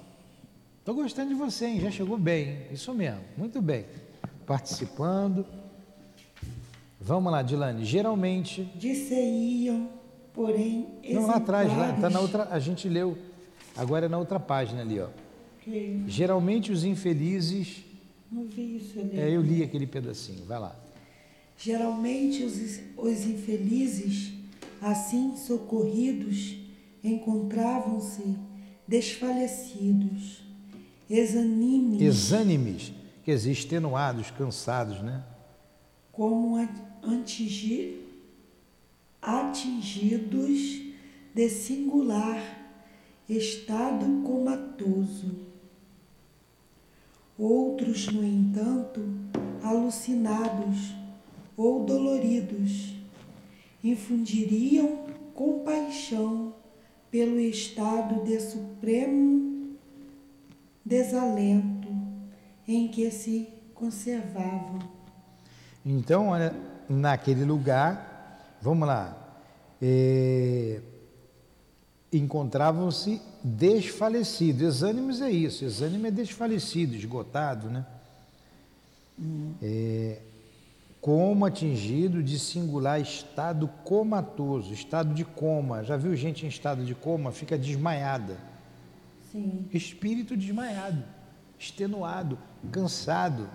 [0.78, 1.80] Estou gostando de você, hein?
[1.80, 3.86] Já chegou bem, isso mesmo, muito bem.
[4.46, 5.46] Participando.
[7.00, 7.84] Vamos lá, Dilane.
[7.84, 8.64] Geralmente.
[8.76, 10.01] Disse-iam
[10.34, 13.16] porém Não, lá atrás, lá, tá na outra, a gente leu,
[13.76, 15.08] agora é na outra página ali, ó.
[15.62, 16.02] Que...
[16.08, 17.84] Geralmente os infelizes.
[18.30, 19.18] Não vi isso ali.
[19.18, 20.74] É, eu li aquele pedacinho, vai lá.
[21.56, 24.32] Geralmente os, os infelizes,
[24.80, 26.56] assim socorridos,
[27.04, 28.36] encontravam-se
[28.86, 30.42] desfalecidos,
[31.08, 32.02] exânimes.
[32.02, 32.92] Exânimes,
[33.24, 35.22] quer dizer, extenuados, cansados, né?
[36.10, 36.56] Como
[37.02, 38.01] antigir
[39.22, 40.82] atingidos
[41.32, 42.42] de singular
[43.28, 45.46] estado comatoso.
[47.38, 49.00] Outros, no entanto,
[49.62, 50.92] alucinados
[51.56, 52.96] ou doloridos,
[53.82, 56.54] infundiriam compaixão
[57.10, 59.76] pelo estado de supremo
[60.84, 61.88] desalento
[62.66, 64.78] em que se conservavam.
[65.84, 66.54] Então, olha,
[66.88, 68.11] naquele lugar
[68.62, 69.18] Vamos lá.
[69.82, 70.80] É,
[72.12, 74.62] Encontravam-se desfalecidos.
[74.62, 75.64] Exânimes é isso.
[75.64, 77.84] Exânime é desfalecido, esgotado, né?
[79.18, 79.54] Hum.
[79.60, 80.20] É,
[81.00, 85.82] como atingido de singular estado comatoso, estado de coma.
[85.82, 87.32] Já viu gente em estado de coma?
[87.32, 88.36] Fica desmaiada.
[89.32, 89.66] Sim.
[89.72, 91.02] Espírito desmaiado,
[91.58, 92.38] extenuado,
[92.70, 93.48] cansado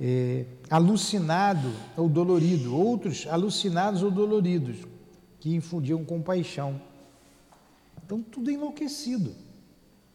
[0.00, 4.76] é, alucinado ou dolorido, outros alucinados ou doloridos,
[5.40, 6.80] que infundiam compaixão.
[8.04, 9.34] Então, tudo enlouquecido.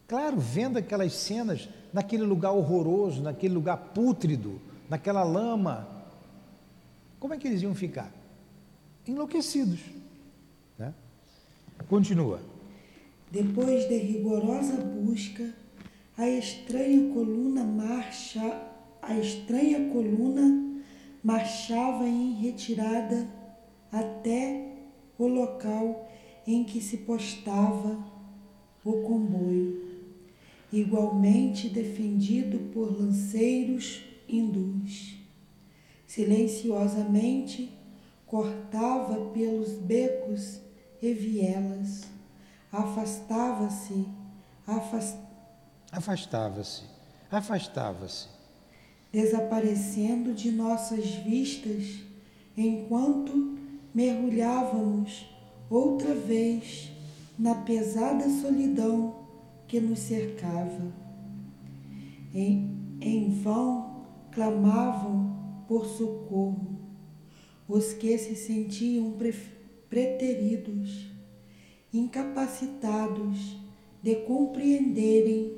[0.06, 5.88] Claro, vendo aquelas cenas naquele lugar horroroso, naquele lugar pútrido, naquela lama,
[7.18, 8.12] como é que eles iam ficar?
[9.06, 9.80] Enlouquecidos.
[10.78, 10.92] Né?
[11.88, 12.40] Continua.
[13.30, 15.54] Depois de rigorosa busca,
[16.16, 18.71] a estranha coluna marcha
[19.02, 20.80] a estranha coluna
[21.22, 23.28] marchava em retirada
[23.90, 24.76] até
[25.18, 26.08] o local
[26.46, 28.02] em que se postava
[28.84, 30.00] o comboio,
[30.72, 35.16] igualmente defendido por lanceiros hindus.
[36.06, 37.76] Silenciosamente
[38.26, 40.60] cortava pelos becos
[41.00, 42.04] e vielas,
[42.70, 44.06] afastava-se,
[44.66, 45.18] afast...
[45.90, 46.84] afastava-se,
[47.30, 48.31] afastava-se
[49.12, 52.00] desaparecendo de nossas vistas
[52.56, 53.58] enquanto
[53.94, 55.26] mergulhávamos
[55.68, 56.90] outra vez
[57.38, 59.26] na pesada solidão
[59.68, 60.92] que nos cercava.
[62.34, 62.70] Em,
[63.00, 65.36] em vão clamavam
[65.68, 66.72] por socorro
[67.68, 69.34] os que se sentiam pre,
[69.88, 71.06] preteridos,
[71.92, 73.56] incapacitados
[74.02, 75.56] de compreenderem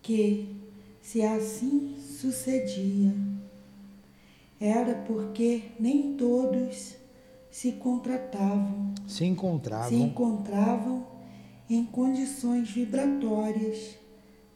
[0.00, 0.56] que,
[1.02, 3.14] se assim sucedia.
[4.60, 6.96] Era porque nem todos
[7.50, 11.06] se contratavam, se encontravam, se encontravam
[11.68, 13.96] em condições vibratórias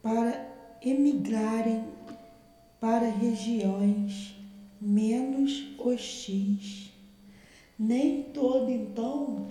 [0.03, 0.47] para
[0.81, 1.83] emigrarem
[2.79, 4.35] para regiões
[4.79, 6.91] menos hostis.
[7.77, 9.47] Nem todo então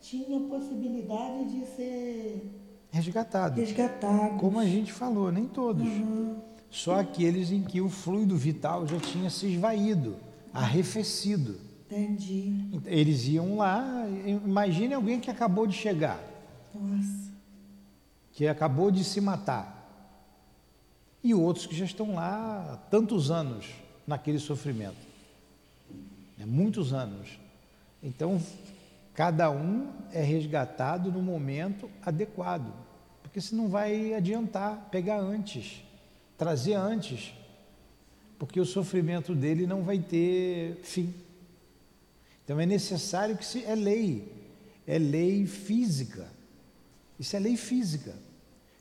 [0.00, 2.50] tinha possibilidade de ser
[2.90, 3.60] resgatado.
[3.60, 4.38] Resgatado.
[4.38, 5.86] Como a gente falou, nem todos.
[5.86, 10.16] Uhum só aqueles em que o fluido vital já tinha se esvaído,
[10.52, 11.56] arrefecido.
[11.86, 12.52] Entendi.
[12.84, 16.20] Eles iam lá, imagine alguém que acabou de chegar.
[16.74, 17.32] Nossa.
[18.32, 19.76] Que acabou de se matar.
[21.24, 23.66] E outros que já estão lá há tantos anos
[24.06, 25.08] naquele sofrimento.
[26.38, 27.38] É, muitos anos.
[28.02, 28.40] Então,
[29.14, 32.72] cada um é resgatado no momento adequado.
[33.22, 35.82] Porque se não vai adiantar pegar antes
[36.38, 37.34] trazer antes.
[38.38, 41.12] porque o sofrimento dele não vai ter fim.
[42.44, 44.32] Então é necessário que se é lei,
[44.86, 46.30] é lei física.
[47.18, 48.14] Isso é lei física.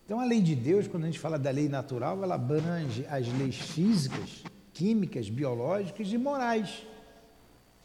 [0.06, 3.28] Então a lei de Deus, quando a gente fala da lei natural, ela abrange as
[3.28, 4.44] leis físicas,
[4.74, 6.86] químicas, biológicas e morais.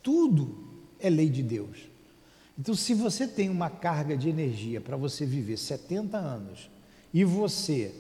[0.03, 1.89] Tudo é lei de Deus.
[2.59, 6.71] Então, se você tem uma carga de energia para você viver 70 anos
[7.13, 7.95] e você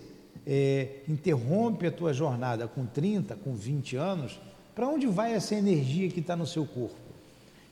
[0.46, 4.40] é, interrompe a tua jornada com 30, com 20 anos,
[4.74, 6.96] para onde vai essa energia que está no seu corpo?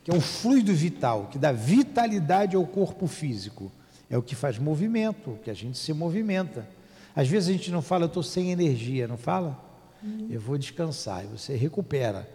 [0.04, 3.70] Que é o fluido vital, que dá vitalidade ao corpo físico.
[4.08, 6.66] É o que faz movimento, que a gente se movimenta.
[7.14, 9.58] Às vezes a gente não fala, eu estou sem energia, não fala?
[10.02, 10.28] Uhum.
[10.30, 12.28] Eu vou descansar, e você recupera.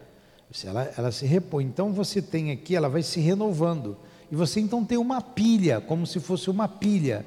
[0.63, 1.65] Ela, ela se repõe.
[1.65, 3.97] Então você tem aqui, ela vai se renovando.
[4.31, 7.25] E você então tem uma pilha, como se fosse uma pilha.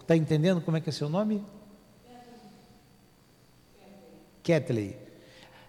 [0.00, 1.42] Está entendendo como é que é seu nome?
[4.42, 4.96] Ketley.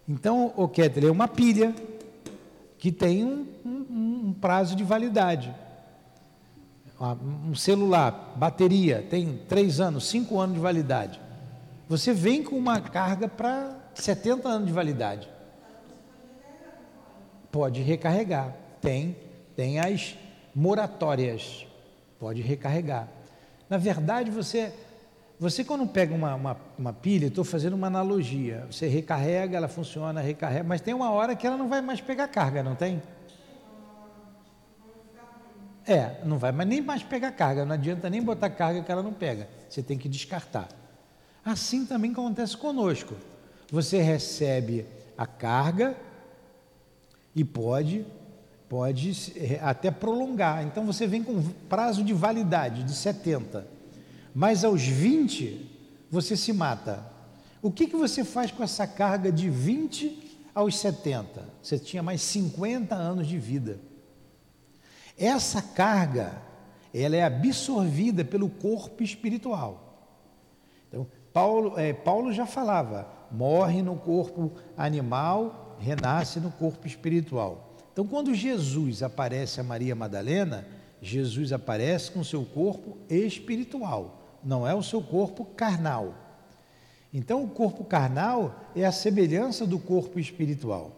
[0.08, 1.74] Então, o Ketley é uma pilha
[2.78, 5.54] que tem um, um, um prazo de validade.
[7.00, 11.20] Um celular, bateria, tem três anos, cinco anos de validade.
[11.90, 15.30] Você vem com uma carga para 70 anos de validade.
[17.52, 18.56] Pode recarregar.
[18.82, 19.16] Tem,
[19.56, 20.18] tem as
[20.56, 21.68] moratórias.
[22.20, 23.08] Pode recarregar.
[23.70, 24.74] Na verdade, você
[25.44, 30.22] você, quando pega uma, uma, uma pilha, estou fazendo uma analogia, você recarrega, ela funciona,
[30.22, 33.04] recarrega, mas tem uma hora que ela não vai mais pegar carga, não tem?
[35.86, 39.04] É, não vai mas nem mais pegar carga, não adianta nem botar carga que ela
[39.04, 40.70] não pega, você tem que descartar.
[41.44, 43.14] Assim também acontece conosco.
[43.70, 44.86] Você recebe
[45.18, 45.94] a carga
[47.36, 48.06] e pode
[48.70, 49.12] pode
[49.62, 50.64] até prolongar.
[50.64, 53.73] Então você vem com prazo de validade de 70
[54.34, 55.70] mas aos 20
[56.10, 57.06] você se mata.
[57.62, 61.48] O que, que você faz com essa carga de 20 aos 70?
[61.62, 63.80] Você tinha mais 50 anos de vida.
[65.18, 66.42] Essa carga,
[66.94, 70.12] ela é absorvida pelo corpo espiritual.
[70.88, 77.76] Então, Paulo, é, Paulo já falava: morre no corpo animal, renasce no corpo espiritual.
[77.92, 80.68] Então, quando Jesus aparece a Maria Madalena,
[81.02, 86.16] Jesus aparece com seu corpo espiritual não é o seu corpo carnal.
[87.14, 90.92] Então, o corpo carnal é a semelhança do corpo espiritual.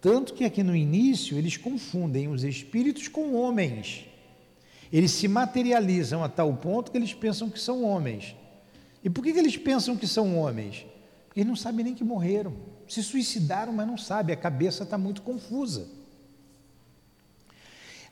[0.00, 4.06] Tanto que aqui no início eles confundem os espíritos com homens.
[4.92, 8.34] Eles se materializam a tal ponto que eles pensam que são homens.
[9.04, 10.84] E por que, que eles pensam que são homens?
[11.26, 12.52] Porque eles não sabem nem que morreram.
[12.88, 15.88] Se suicidaram, mas não sabem, a cabeça está muito confusa.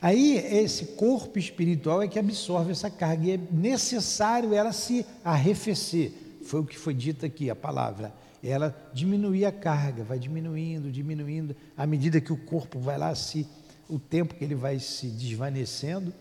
[0.03, 6.12] Aí esse corpo espiritual é que absorve essa carga e é necessário ela se arrefecer.
[6.42, 8.12] Foi o que foi dito aqui, a palavra.
[8.42, 13.46] Ela diminuir a carga, vai diminuindo, diminuindo, à medida que o corpo vai lá se
[13.88, 16.14] o tempo que ele vai se desvanecendo,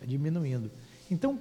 [0.00, 0.68] vai diminuindo.
[1.08, 1.38] Então,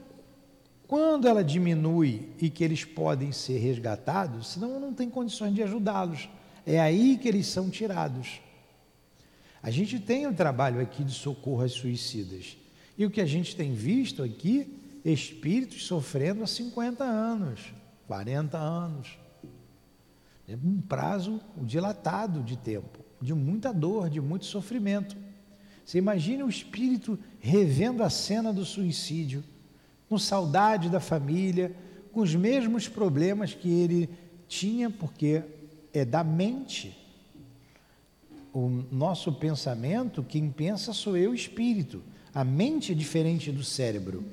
[0.88, 6.30] quando ela diminui e que eles podem ser resgatados, senão não tem condições de ajudá-los.
[6.66, 8.42] É aí que eles são tirados.
[9.62, 12.57] A gente tem um trabalho aqui de socorro às suicidas.
[12.97, 17.74] E o que a gente tem visto aqui, espíritos sofrendo há 50 anos,
[18.07, 19.18] 40 anos.
[20.47, 25.16] É um prazo dilatado de tempo, de muita dor, de muito sofrimento.
[25.86, 29.43] Você imagina o espírito revendo a cena do suicídio,
[30.07, 31.76] com saudade da família,
[32.12, 34.10] com os mesmos problemas que ele
[34.47, 35.43] tinha, porque
[35.93, 36.99] é da mente
[38.66, 42.01] o nosso pensamento, quem pensa sou eu, espírito.
[42.34, 44.24] A mente é diferente do cérebro.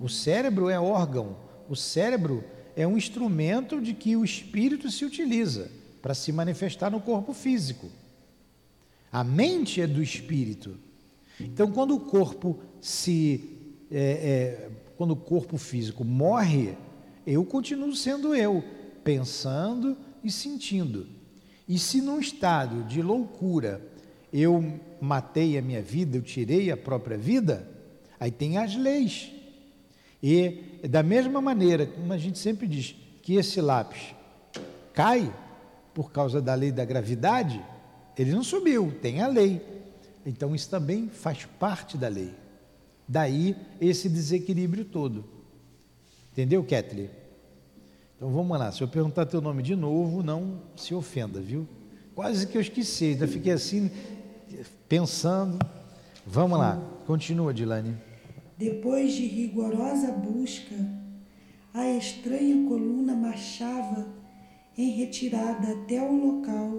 [0.00, 1.36] O cérebro é órgão,
[1.68, 2.42] o cérebro
[2.74, 7.90] é um instrumento de que o espírito se utiliza para se manifestar no corpo físico.
[9.12, 10.76] A mente é do espírito.
[11.38, 13.58] Então, quando o corpo se,
[13.90, 16.76] é, é, quando o corpo físico morre,
[17.26, 18.64] eu continuo sendo eu,
[19.04, 21.06] pensando e sentindo.
[21.70, 23.80] E se num estado de loucura
[24.32, 27.64] eu matei a minha vida, eu tirei a própria vida,
[28.18, 29.30] aí tem as leis.
[30.20, 34.12] E da mesma maneira, como a gente sempre diz, que esse lápis
[34.92, 35.32] cai
[35.94, 37.64] por causa da lei da gravidade,
[38.18, 39.64] ele não subiu, tem a lei.
[40.26, 42.34] Então isso também faz parte da lei.
[43.06, 45.24] Daí esse desequilíbrio todo.
[46.32, 47.19] Entendeu, Ketley?
[48.20, 51.66] Então vamos lá, se eu perguntar teu nome de novo, não se ofenda, viu?
[52.14, 53.90] Quase que eu esqueci, ainda fiquei assim,
[54.86, 55.58] pensando.
[56.26, 57.96] Vamos lá, continua, Dilane.
[58.58, 60.74] Depois de rigorosa busca,
[61.72, 64.06] a estranha coluna marchava
[64.76, 66.78] em retirada até o local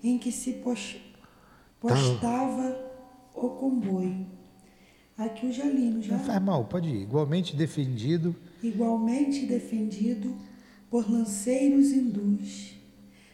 [0.00, 0.96] em que se pos-
[1.80, 2.78] postava
[3.34, 4.24] o comboio.
[5.16, 7.02] Aqui o Jalino já Não faz mal, pode ir.
[7.02, 10.36] Igualmente defendido, igualmente defendido
[10.90, 12.74] por lanceiros hindus.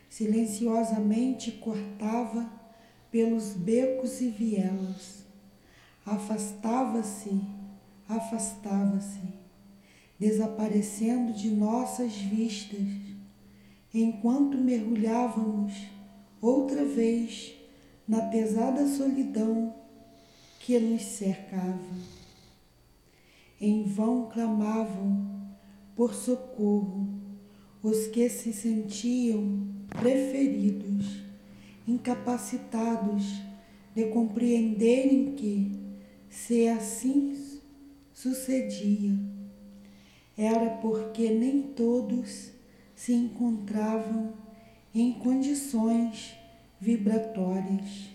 [0.08, 2.48] Silenciosamente cortava
[3.10, 5.24] pelos becos e vielas.
[6.04, 7.40] Afastava-se,
[8.08, 9.20] afastava-se,
[10.18, 12.86] desaparecendo de nossas vistas,
[13.92, 15.72] enquanto mergulhávamos
[16.40, 17.54] outra vez
[18.06, 19.74] na pesada solidão
[20.60, 22.14] que nos cercava.
[23.60, 25.24] Em vão clamavam
[25.96, 27.13] por socorro
[27.84, 31.22] os que se sentiam preferidos,
[31.86, 33.42] incapacitados
[33.94, 35.70] de compreenderem que,
[36.30, 37.38] se assim
[38.14, 39.12] sucedia,
[40.36, 42.52] era porque nem todos
[42.96, 44.32] se encontravam
[44.94, 46.34] em condições
[46.80, 48.08] vibratórias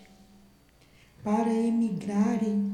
[1.24, 2.74] para emigrarem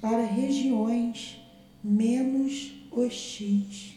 [0.00, 1.40] para regiões
[1.82, 3.93] menos hostis.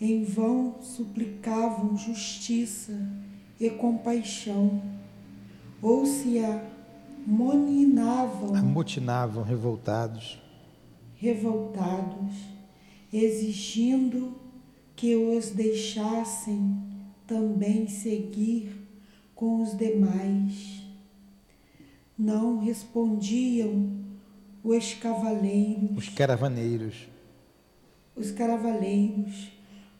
[0.00, 2.98] Em vão suplicavam justiça
[3.60, 4.82] e compaixão,
[5.82, 6.38] ou se
[7.26, 8.54] amoninavam.
[8.54, 10.40] Amotinavam revoltados.
[11.16, 12.34] revoltados,
[13.12, 14.34] exigindo
[14.96, 16.76] que os deixassem
[17.26, 18.74] também seguir
[19.34, 20.82] com os demais.
[22.18, 23.98] Não respondiam
[24.64, 27.06] os cavaleiros, Os caravaneiros,
[28.16, 29.50] os caravaleiros,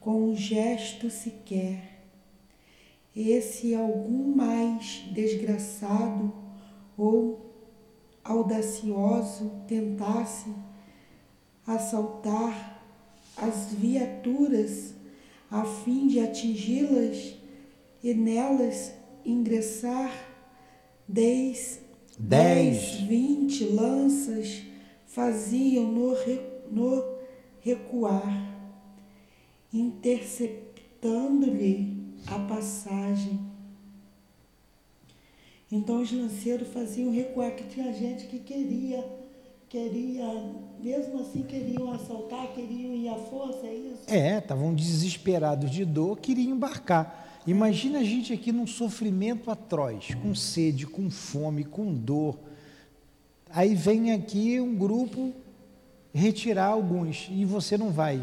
[0.01, 2.01] com um gesto sequer.
[3.15, 6.33] E se algum mais desgraçado
[6.97, 7.53] ou
[8.23, 10.53] audacioso tentasse
[11.65, 12.83] assaltar
[13.37, 14.93] as viaturas
[15.49, 17.35] a fim de atingi-las
[18.03, 18.93] e nelas
[19.25, 20.11] ingressar
[21.07, 21.79] dez,
[22.17, 23.01] Dez.
[23.01, 24.63] vinte lanças
[25.05, 26.15] faziam no,
[26.71, 27.17] no
[27.59, 28.50] recuar,
[29.73, 31.97] interceptando-lhe
[32.27, 33.39] a passagem.
[35.71, 39.07] Então os lanceiros faziam recuar, que tinha gente que queria,
[39.69, 40.25] queria,
[40.81, 44.03] mesmo assim queriam assaltar, queriam ir à força, é isso?
[44.07, 47.41] é, estavam desesperados de dor, queriam embarcar.
[47.47, 52.37] Imagina a gente aqui num sofrimento atroz, com sede, com fome, com dor.
[53.49, 55.33] Aí vem aqui um grupo
[56.13, 58.21] retirar alguns e você não vai.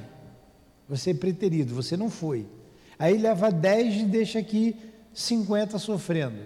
[0.88, 2.46] Você é preterido, você não foi.
[2.98, 4.74] Aí leva 10 e deixa aqui
[5.12, 6.38] 50 sofrendo.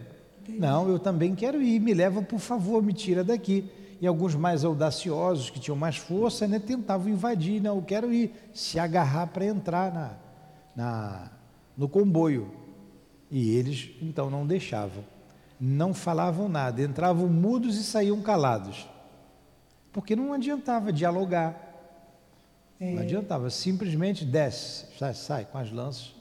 [0.49, 3.70] Não, eu também quero ir, me leva, por favor, me tira daqui.
[4.01, 7.62] E alguns mais audaciosos, que tinham mais força, né, tentavam invadir.
[7.62, 10.16] Não, eu quero ir, se agarrar para entrar na,
[10.74, 11.30] na,
[11.76, 12.51] no comboio.
[13.30, 15.05] E eles, então, não deixavam.
[15.61, 18.88] Não falavam nada, entravam mudos e saíam calados.
[19.93, 21.72] Porque não adiantava dialogar.
[22.81, 26.14] Não adiantava, simplesmente desce, sai, sai com as lanças.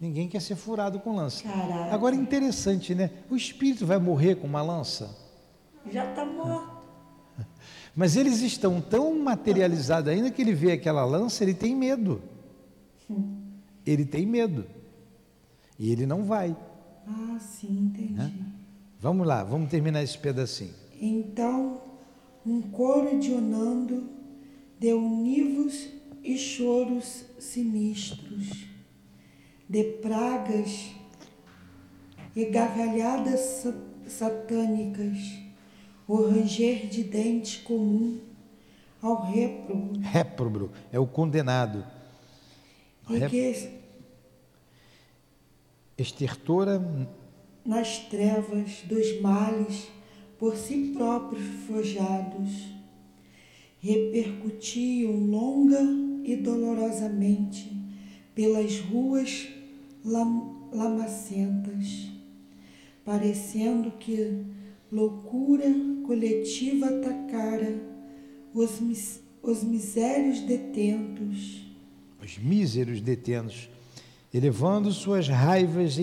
[0.00, 1.42] Ninguém quer ser furado com lança.
[1.42, 1.94] Caraca.
[1.94, 3.10] Agora interessante, né?
[3.28, 5.14] O espírito vai morrer com uma lança,
[5.90, 6.80] Já está morto.
[7.94, 12.22] mas eles estão tão materializados ainda que ele vê aquela lança, ele tem medo.
[13.86, 14.66] Ele tem medo.
[15.78, 16.54] E ele não vai.
[17.08, 18.44] Ah, sim, entendi.
[19.00, 20.74] Vamos lá, vamos terminar esse pedacinho.
[21.00, 21.80] Então,
[22.44, 24.06] um coro de Onando
[24.80, 25.88] de univos
[26.24, 28.64] e choros sinistros,
[29.68, 30.90] de pragas
[32.34, 33.74] e gargalhadas sa-
[34.08, 35.18] satânicas,
[36.08, 38.18] o ranger de dente comum
[39.02, 41.84] ao réprobo, Réprobo é o condenado.
[43.10, 43.80] e que
[45.98, 46.80] Estertora
[47.64, 49.88] nas trevas dos males
[50.38, 52.50] por si próprios forjados,
[53.80, 55.80] repercutiam longa
[56.24, 57.72] e dolorosamente
[58.34, 59.48] pelas ruas
[60.04, 62.08] lam- lamacentas,
[63.04, 64.44] parecendo que
[64.92, 65.64] loucura
[66.06, 67.80] coletiva atacara
[68.54, 71.66] os, mis- os misérios detentos.
[72.22, 73.68] os míseros detentos,
[74.32, 75.96] elevando suas raivas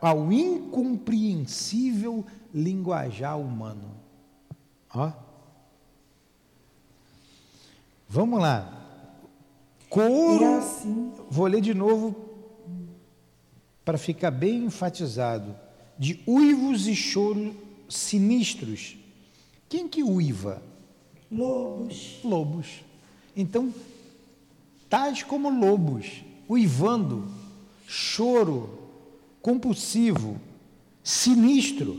[0.00, 3.94] ao incompreensível linguajar humano.
[4.92, 5.23] Ó.
[8.14, 8.70] Vamos lá.
[9.88, 12.14] Coro, assim, vou ler de novo
[13.84, 15.56] para ficar bem enfatizado.
[15.98, 17.56] De uivos e choro
[17.88, 18.96] sinistros.
[19.68, 20.62] Quem que uiva?
[21.28, 22.84] lobos, lobos.
[23.36, 23.74] Então,
[24.88, 27.26] tais como lobos, uivando,
[27.84, 28.78] choro
[29.42, 30.40] compulsivo,
[31.02, 31.94] Sinistro.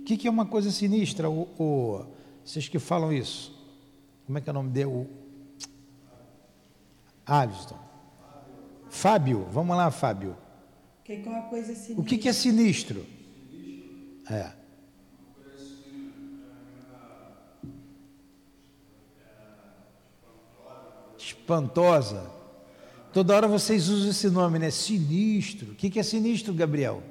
[0.00, 1.30] O que, que é uma coisa sinistra?
[1.30, 2.04] O, o,
[2.44, 3.56] vocês que falam isso.
[4.26, 5.06] Como é que é o nome dele?
[7.26, 7.78] Alisson.
[8.88, 10.36] Fábio, vamos lá, Fábio.
[11.04, 12.00] Que é uma coisa sinistra.
[12.00, 13.06] O que, que é sinistro?
[14.28, 14.50] É.
[21.18, 22.30] Espantosa.
[23.12, 24.70] Toda hora vocês usam esse nome, né?
[24.70, 25.72] Sinistro.
[25.72, 27.02] O que, que é sinistro, Gabriel?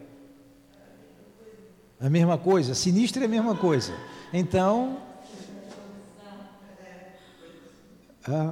[2.00, 2.74] A mesma coisa.
[2.74, 3.94] Sinistro é a mesma coisa.
[4.32, 5.02] Então.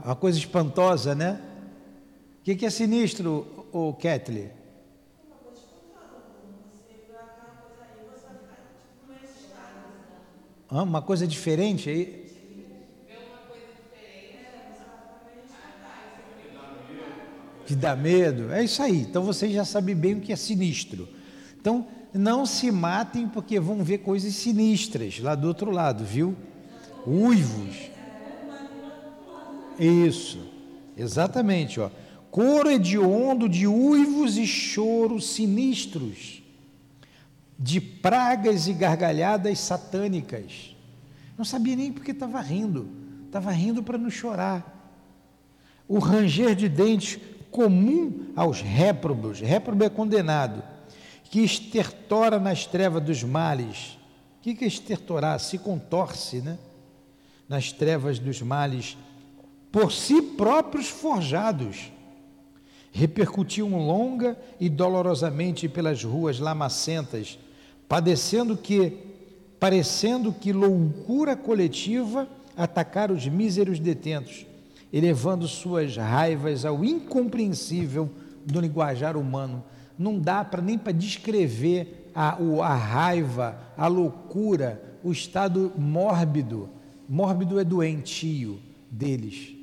[0.03, 1.39] a coisa espantosa, né?
[2.47, 4.49] Que, que é sinistro, o Ketley?
[10.69, 12.25] Ah, uma coisa diferente aí.
[17.65, 18.49] Que dá medo.
[18.53, 19.01] É isso aí.
[19.01, 21.09] Então vocês já sabem bem o que é sinistro.
[21.59, 26.33] Então não se matem porque vão ver coisas sinistras lá do outro lado, viu?
[27.05, 27.91] Uivos.
[29.77, 30.39] Isso.
[30.95, 31.91] Exatamente, ó.
[32.31, 36.43] Coro hediondo de uivos e choros sinistros
[37.57, 40.75] de pragas e gargalhadas satânicas.
[41.37, 42.89] Não sabia nem porque estava rindo,
[43.25, 44.75] estava rindo para não chorar.
[45.87, 47.19] O ranger de dentes
[47.49, 50.61] comum aos réprobos, réprobo é condenado,
[51.23, 53.97] que estertora nas trevas dos males.
[54.37, 55.39] O que é estertorar?
[55.39, 56.57] Se contorce, né?
[57.49, 58.97] Nas trevas dos males,
[59.71, 61.91] por si próprios forjados
[62.91, 67.37] repercutiam longa e dolorosamente pelas ruas lamacentas
[67.87, 68.93] padecendo que,
[69.59, 74.45] parecendo que loucura coletiva atacar os míseros detentos,
[74.91, 78.09] elevando suas raivas ao incompreensível
[78.45, 79.63] do linguajar humano.
[79.97, 86.69] Não dá para nem para descrever a, a raiva, a loucura, o estado mórbido.
[87.07, 88.59] Mórbido é doentio
[88.91, 89.56] deles.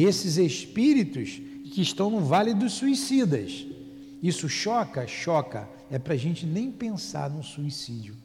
[0.00, 1.40] Esses espíritos
[1.72, 3.66] que estão no vale dos suicidas.
[4.22, 5.06] Isso choca?
[5.06, 8.16] Choca é para a gente nem pensar no suicídio.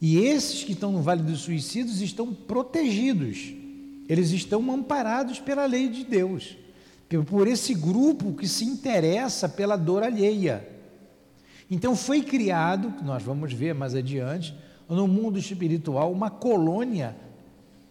[0.00, 3.54] E esses que estão no Vale dos Suicídios estão protegidos,
[4.08, 6.56] eles estão amparados pela lei de Deus,
[7.28, 10.68] por esse grupo que se interessa pela dor alheia.
[11.70, 14.56] Então foi criado, nós vamos ver mais adiante,
[14.88, 17.14] no mundo espiritual, uma colônia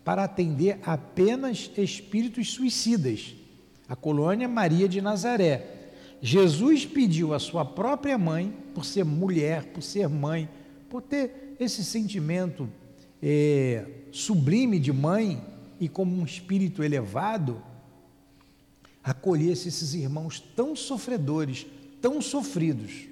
[0.04, 3.36] para atender apenas espíritos suicidas.
[3.88, 5.80] A colônia Maria de Nazaré.
[6.22, 10.48] Jesus pediu à sua própria mãe, por ser mulher, por ser mãe,
[10.90, 12.70] por ter esse sentimento
[13.22, 15.44] é, sublime de mãe
[15.80, 17.62] e como um espírito elevado,
[19.04, 21.66] acolhesse esses irmãos tão sofredores,
[22.00, 23.08] tão sofridos.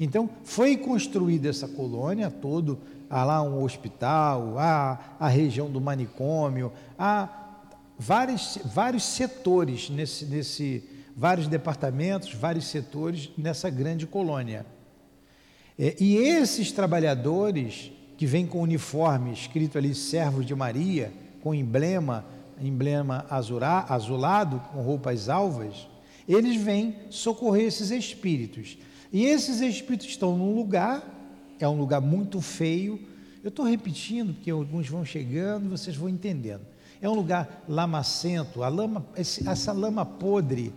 [0.00, 2.80] Então, foi construída essa colônia todo,
[3.12, 7.28] há lá um hospital, há a região do manicômio, há
[7.98, 10.82] vários, vários setores nesse, nesse,
[11.14, 14.64] vários departamentos, vários setores nessa grande colônia.
[15.78, 22.24] É, e esses trabalhadores que vêm com uniforme escrito ali servos de Maria, com emblema,
[22.58, 25.86] emblema azurá, azulado, com roupas alvas,
[26.26, 28.78] eles vêm socorrer esses espíritos.
[29.12, 31.02] E esses espíritos estão num lugar,
[31.64, 33.00] é um lugar muito feio.
[33.42, 36.62] Eu estou repetindo, porque alguns vão chegando, vocês vão entendendo.
[37.00, 40.72] É um lugar lamacento, a lama, essa lama podre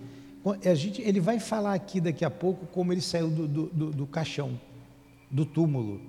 [0.63, 3.91] a gente, ele vai falar aqui daqui a pouco como ele saiu do, do, do,
[3.91, 4.59] do caixão,
[5.31, 5.99] do túmulo.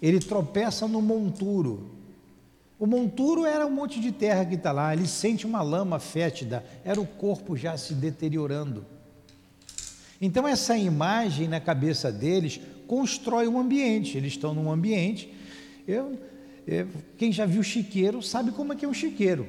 [0.00, 1.90] Ele tropeça no monturo.
[2.78, 6.64] O monturo era um monte de terra que está lá, ele sente uma lama fétida,
[6.82, 8.86] era o corpo já se deteriorando.
[10.20, 12.60] Então, essa imagem na cabeça deles
[12.94, 14.16] constrói um ambiente.
[14.16, 15.28] Eles estão num ambiente.
[15.86, 16.16] Eu,
[16.64, 16.86] eu,
[17.18, 19.48] quem já viu chiqueiro sabe como é que é um chiqueiro.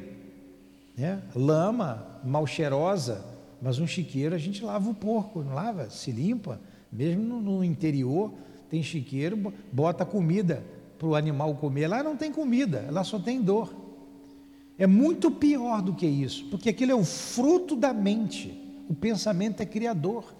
[0.97, 1.21] Né?
[1.35, 3.23] Lama mal cheirosa,
[3.61, 6.59] mas um chiqueiro a gente lava o porco, não lava, se limpa.
[6.91, 8.33] Mesmo no, no interior
[8.67, 10.63] tem chiqueiro, bota comida
[10.97, 11.87] para o animal comer.
[11.87, 13.75] Lá não tem comida, lá só tem dor.
[14.75, 18.59] É muito pior do que isso, porque aquilo é o fruto da mente.
[18.89, 20.33] O pensamento é criador.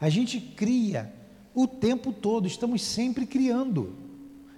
[0.00, 1.12] A gente cria
[1.56, 3.96] o tempo todo, estamos sempre criando.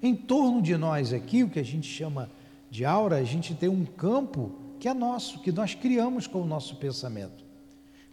[0.02, 2.28] Em torno de nós aqui, o que a gente chama
[2.68, 6.46] de aura, a gente tem um campo que é nosso, que nós criamos com o
[6.46, 7.44] nosso pensamento.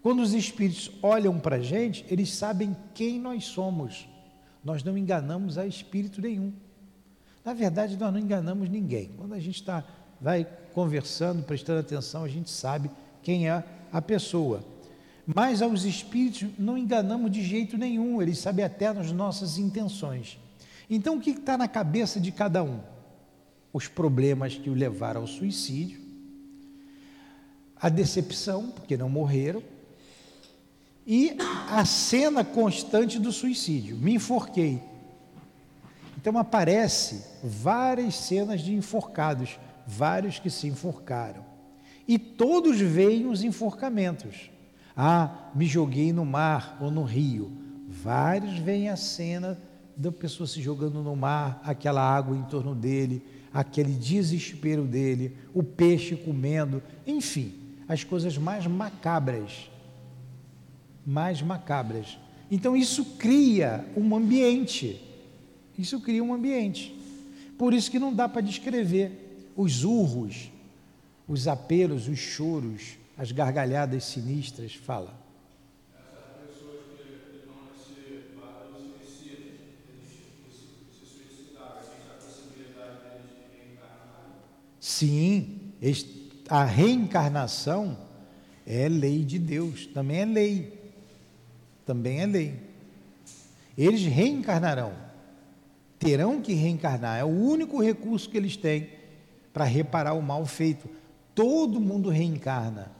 [0.03, 4.07] Quando os espíritos olham para a gente, eles sabem quem nós somos.
[4.63, 6.53] Nós não enganamos a espírito nenhum.
[7.43, 9.09] Na verdade, nós não enganamos ninguém.
[9.17, 9.83] Quando a gente está,
[10.21, 12.91] vai conversando, prestando atenção, a gente sabe
[13.23, 14.63] quem é a pessoa.
[15.25, 20.37] Mas aos espíritos não enganamos de jeito nenhum, eles sabem até as nossas intenções.
[20.89, 22.79] Então o que está na cabeça de cada um?
[23.73, 25.99] Os problemas que o levaram ao suicídio,
[27.75, 29.61] a decepção, porque não morreram,
[31.05, 31.35] e
[31.69, 33.95] a cena constante do suicídio.
[33.97, 34.81] Me enforquei.
[36.17, 41.45] Então aparece várias cenas de enforcados, vários que se enforcaram.
[42.07, 44.49] E todos veem os enforcamentos.
[44.95, 47.51] Ah, me joguei no mar ou no rio.
[47.87, 49.59] Vários veem a cena
[49.95, 53.21] da pessoa se jogando no mar, aquela água em torno dele,
[53.53, 57.53] aquele desespero dele, o peixe comendo, enfim,
[57.87, 59.69] as coisas mais macabras.
[61.05, 62.17] Mais macabras.
[62.49, 65.01] Então isso cria um ambiente.
[65.77, 66.93] Isso cria um ambiente.
[67.57, 70.51] Por isso que não dá para descrever os urros,
[71.27, 74.73] os apelos, os choros, as gargalhadas sinistras.
[74.73, 75.25] Fala.
[84.79, 85.73] Sim,
[86.47, 87.97] a reencarnação
[88.67, 90.93] é lei de Deus, também é lei.
[91.85, 92.59] Também é lei.
[93.77, 94.93] Eles reencarnarão,
[95.99, 98.89] terão que reencarnar, é o único recurso que eles têm
[99.51, 100.87] para reparar o mal feito.
[101.33, 102.91] Todo mundo reencarna.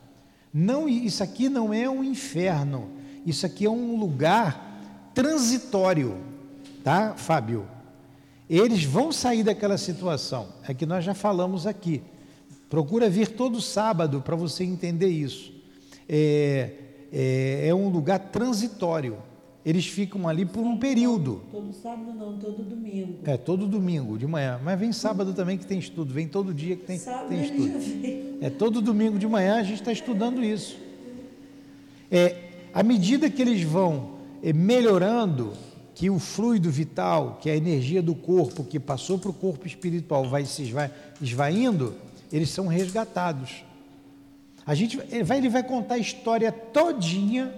[0.57, 2.89] Não, isso aqui não é um inferno,
[3.25, 4.79] isso aqui é um lugar
[5.13, 6.15] transitório,
[6.81, 7.67] tá, Fábio?
[8.49, 12.01] Eles vão sair daquela situação, é que nós já falamos aqui.
[12.69, 15.51] Procura vir todo sábado para você entender isso.
[16.07, 16.71] É,
[17.11, 19.17] é, é, um lugar transitório.
[19.65, 21.41] Eles ficam ali por um período.
[21.51, 23.17] Todo sábado não, todo domingo.
[23.25, 24.59] É, todo domingo, de manhã.
[24.63, 28.37] Mas vem sábado também que tem estudo, vem todo dia que tem, sábado tem estudo.
[28.41, 30.77] É todo domingo de manhã a gente está estudando isso.
[32.11, 32.35] É,
[32.71, 34.11] à medida que eles vão
[34.43, 35.53] é, melhorando,
[35.95, 39.65] que o fluido vital, que é a energia do corpo que passou para o corpo
[39.65, 41.95] espiritual vai se esva, esvaindo,
[42.31, 43.63] eles são resgatados.
[44.63, 47.51] A gente, ele, vai, ele vai contar a história todinha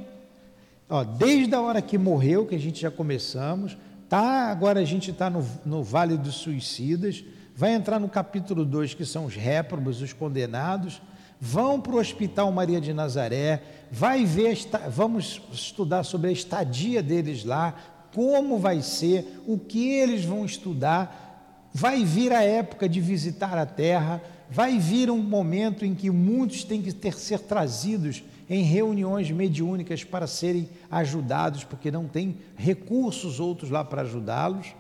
[0.90, 3.78] Ó, desde a hora que morreu, que a gente já começamos,
[4.08, 8.94] tá, agora a gente está no, no Vale dos Suicidas, vai entrar no capítulo 2,
[8.94, 11.02] que são os réprobos, os condenados,
[11.42, 13.62] vão para o Hospital Maria de Nazaré,
[13.92, 14.58] vai ver,
[14.90, 17.76] vamos estudar sobre a estadia deles lá,
[18.16, 23.66] como vai ser, o que eles vão estudar, vai vir a época de visitar a
[23.66, 29.30] terra, vai vir um momento em que muitos têm que ter, ser trazidos em reuniões
[29.32, 34.74] mediúnicas para serem ajudados, porque não tem recursos outros lá para ajudá-los,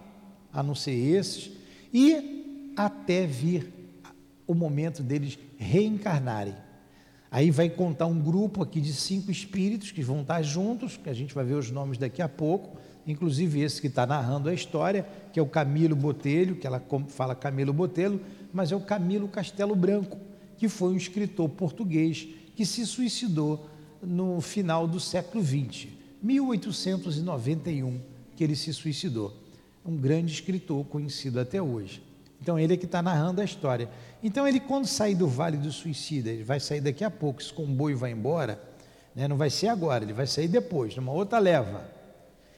[0.54, 1.52] a não ser esses,
[1.94, 3.74] e até vir
[4.46, 6.56] o momento deles reencarnarem.
[7.30, 11.14] Aí vai contar um grupo aqui de cinco espíritos que vão estar juntos, que a
[11.14, 15.06] gente vai ver os nomes daqui a pouco, inclusive esse que está narrando a história,
[15.34, 18.22] que é o Camilo Botelho, que ela fala Camilo Botelho,
[18.54, 20.18] mas é o Camilo Castelo Branco,
[20.58, 22.28] que foi um escritor português
[22.58, 23.70] que se suicidou
[24.02, 25.90] no final do século XX,
[26.24, 28.02] 1891,
[28.36, 29.32] que ele se suicidou.
[29.86, 32.02] Um grande escritor conhecido até hoje.
[32.42, 33.88] Então ele é que está narrando a história.
[34.24, 37.52] Então ele quando sair do Vale do Suicida, ele vai sair daqui a pouco, se
[37.52, 38.60] o comboio vai embora,
[39.16, 41.88] né, não vai ser agora, ele vai sair depois, numa outra leva.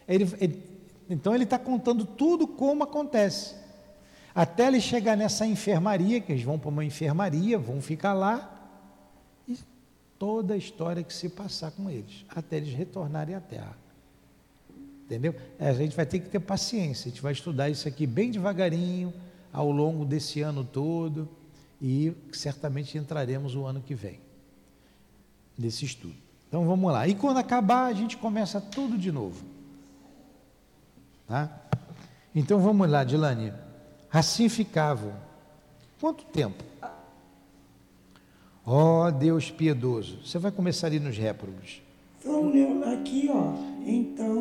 [0.08, 0.64] Ele, ele,
[1.10, 3.54] então ele está contando tudo como acontece.
[4.34, 8.59] Até ele chegar nessa enfermaria, que eles vão para uma enfermaria, vão ficar lá,
[10.20, 13.76] toda a história que se passar com eles, até eles retornarem à Terra.
[15.06, 15.34] Entendeu?
[15.58, 18.30] É, a gente vai ter que ter paciência, a gente vai estudar isso aqui bem
[18.30, 19.12] devagarinho,
[19.52, 21.28] ao longo desse ano todo,
[21.82, 24.20] e certamente entraremos o ano que vem
[25.58, 26.16] nesse estudo.
[26.48, 27.08] Então vamos lá.
[27.08, 29.44] E quando acabar, a gente começa tudo de novo.
[31.28, 31.50] Tá?
[32.36, 33.54] Então vamos lá, Dilane.
[34.12, 35.14] Assim ficavam.
[36.00, 36.64] Quanto tempo?
[38.72, 40.20] Ó oh, Deus piedoso.
[40.24, 41.82] Você vai começar ali nos réprobos.
[42.24, 43.54] Vamos ler aqui, ó.
[43.84, 44.36] Então,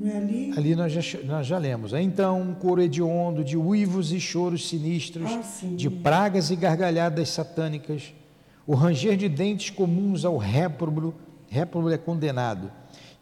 [0.00, 0.54] não é ali?
[0.56, 1.92] Ali nós já, nós já lemos.
[1.92, 8.14] Então, um coro hediondo de uivos e choros sinistros, ah, de pragas e gargalhadas satânicas,
[8.66, 11.14] o ranger de dentes comuns ao réprobo,
[11.50, 12.72] réprobo é condenado,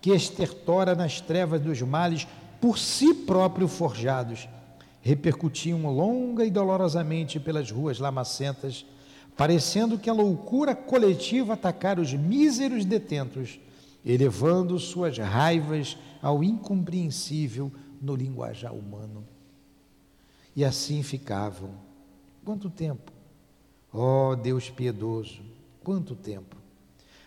[0.01, 2.29] que estertora nas trevas dos males
[2.61, 4.49] por si próprio forjados,
[5.03, 8.87] repercutiam longa e dolorosamente pelas ruas lamacentas,
[9.37, 13.61] parecendo que a loucura coletiva atacara os míseros detentos,
[14.05, 17.71] elevando suas raivas ao incompreensível
[18.01, 19.25] no linguajar humano.
[20.55, 21.71] E assim ficavam.
[22.45, 23.13] Quanto tempo?
[23.93, 25.43] Oh, Deus piedoso,
[25.83, 26.57] quanto tempo!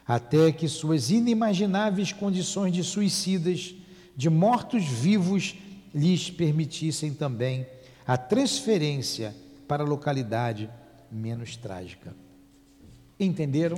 [0.09, 3.75] até que suas inimagináveis condições de suicidas,
[4.17, 5.55] de mortos-vivos,
[5.93, 7.67] lhes permitissem também
[8.07, 9.35] a transferência
[9.67, 10.67] para a localidade
[11.11, 12.13] menos trágica.
[13.19, 13.77] Entenderam?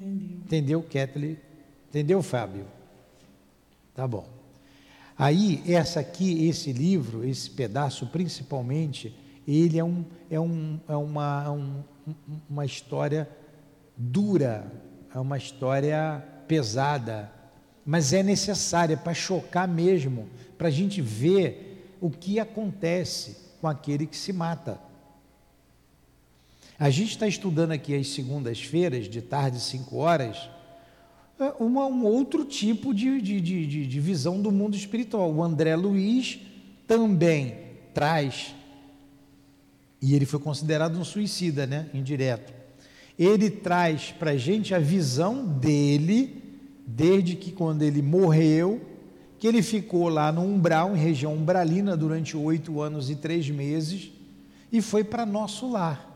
[0.00, 0.38] Entendeu.
[0.44, 1.38] Entendeu, Kathleen?
[1.88, 2.66] Entendeu, Fábio?
[3.94, 4.26] Tá bom.
[5.16, 9.14] Aí, essa aqui, esse livro, esse pedaço principalmente,
[9.46, 11.84] ele é, um, é, um, é uma, é um,
[12.48, 13.28] uma história
[13.96, 14.72] dura,
[15.14, 17.30] é uma história pesada,
[17.84, 24.06] mas é necessária para chocar mesmo, para a gente ver o que acontece com aquele
[24.06, 24.80] que se mata.
[26.82, 30.50] A gente está estudando aqui às segundas-feiras, de tarde, 5 horas,
[31.38, 35.32] é, uma, um outro tipo de, de, de, de visão do mundo espiritual.
[35.32, 36.40] O André Luiz
[36.84, 37.56] também
[37.94, 38.52] traz,
[40.02, 41.88] e ele foi considerado um suicida, né?
[41.94, 42.52] Indireto.
[43.16, 46.42] Ele traz para a gente a visão dele,
[46.84, 48.80] desde que quando ele morreu,
[49.38, 54.10] que ele ficou lá no umbral, em região umbralina, durante oito anos e três meses,
[54.72, 56.11] e foi para nosso lar.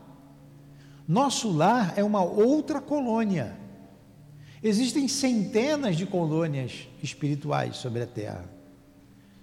[1.07, 3.57] Nosso lar é uma outra colônia
[4.61, 8.49] Existem centenas de colônias espirituais sobre a Terra.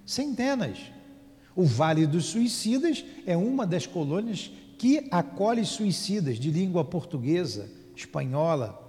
[0.05, 0.77] Centenas.
[1.55, 8.81] O Vale dos Suicidas é uma das colônias que acolhe suicidas de língua portuguesa, espanhola.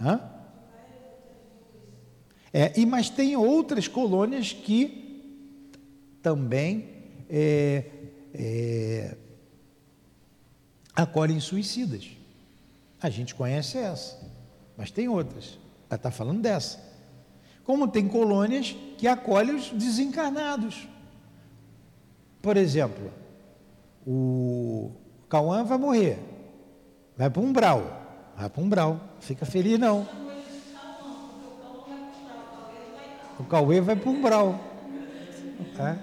[0.00, 0.20] Hã?
[2.52, 5.50] É, e mas tem outras colônias que
[6.22, 6.88] também
[7.28, 7.84] é,
[8.32, 9.16] é,
[10.94, 12.10] acolhem suicidas.
[13.00, 14.32] A gente conhece essa
[14.76, 15.58] mas tem outras.
[15.88, 16.78] Ela está falando dessa.
[17.64, 20.88] Como tem colônias que acolhem os desencarnados.
[22.40, 23.12] Por exemplo,
[24.04, 24.90] o
[25.28, 26.18] Cauã vai morrer,
[27.16, 30.08] vai para um umbral, vai para um umbral, fica feliz não.
[33.38, 34.60] O Cauê vai para um umbral.
[35.78, 35.96] É.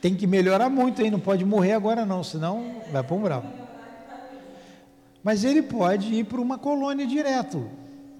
[0.00, 1.10] Tem que melhorar muito, hein?
[1.10, 3.63] não pode morrer agora não, senão vai para um umbral.
[5.24, 7.66] Mas ele pode ir para uma colônia direto,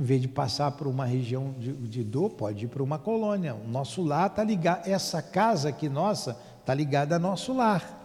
[0.00, 3.54] em vez de passar por uma região de, de dor, pode ir para uma colônia.
[3.54, 8.00] O nosso lar está ligado, essa casa aqui nossa está ligada ao nosso lar.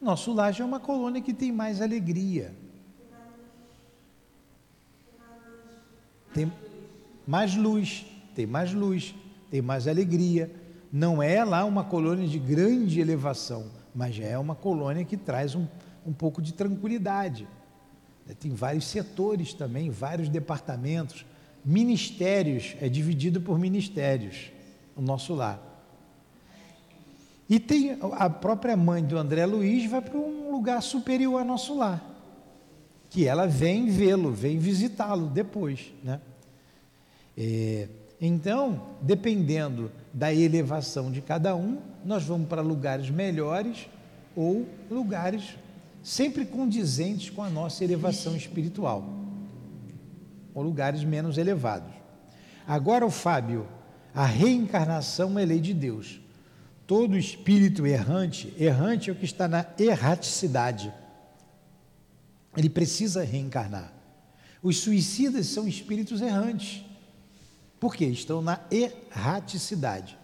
[0.00, 2.54] Nosso lar já é uma colônia que tem mais alegria.
[6.32, 6.52] Tem
[7.26, 9.12] mais luz, tem mais luz,
[9.50, 10.54] tem mais alegria.
[10.92, 15.56] Não é lá uma colônia de grande elevação, mas já é uma colônia que traz
[15.56, 15.66] um,
[16.06, 17.48] um pouco de tranquilidade.
[18.26, 21.24] Né, tem vários setores também, vários departamentos,
[21.64, 24.50] ministérios, é dividido por ministérios,
[24.96, 25.62] o nosso lar.
[27.48, 31.76] E tem a própria mãe do André Luiz vai para um lugar superior ao nosso
[31.76, 32.04] lar,
[33.08, 36.20] que ela vem vê-lo, vem visitá-lo depois, né?
[37.38, 37.88] É,
[38.20, 43.88] então, dependendo da elevação de cada um, nós vamos para lugares melhores
[44.34, 45.56] ou lugares
[46.06, 49.04] sempre condizentes com a nossa elevação espiritual,
[50.54, 51.92] ou lugares menos elevados.
[52.64, 53.66] Agora, o Fábio,
[54.14, 56.20] a reencarnação é lei de Deus.
[56.86, 60.94] Todo espírito errante, errante é o que está na erraticidade.
[62.56, 63.92] Ele precisa reencarnar.
[64.62, 66.84] Os suicidas são espíritos errantes.
[67.80, 68.04] Por quê?
[68.04, 70.16] Estão na erraticidade.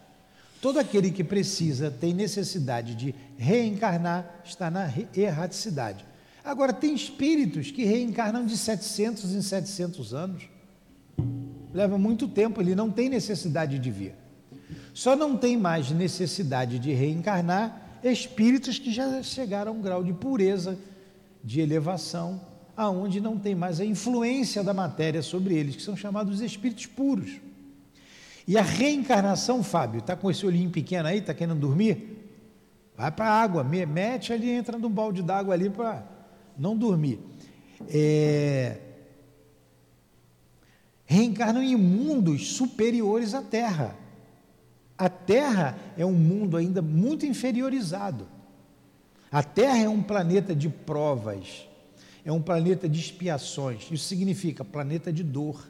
[0.63, 6.05] Todo aquele que precisa, tem necessidade de reencarnar, está na erraticidade.
[6.45, 10.45] Agora, tem espíritos que reencarnam de 700 em 700 anos.
[11.75, 14.15] Leva muito tempo, ele não tem necessidade de vir.
[14.95, 20.13] Só não tem mais necessidade de reencarnar espíritos que já chegaram a um grau de
[20.13, 20.79] pureza,
[21.43, 22.41] de elevação,
[22.77, 27.41] aonde não tem mais a influência da matéria sobre eles, que são chamados espíritos puros.
[28.47, 32.19] E a reencarnação, Fábio, está com esse olhinho pequeno aí, está querendo dormir?
[32.97, 36.05] Vai para a água, mete ali, entra num balde d'água ali para
[36.59, 37.21] não dormir.
[37.89, 38.79] É...
[41.05, 43.97] Reencarnam em mundos superiores à Terra.
[44.97, 48.27] A Terra é um mundo ainda muito inferiorizado.
[49.31, 51.67] A Terra é um planeta de provas,
[52.25, 53.91] é um planeta de expiações.
[53.91, 55.67] Isso significa planeta de dor.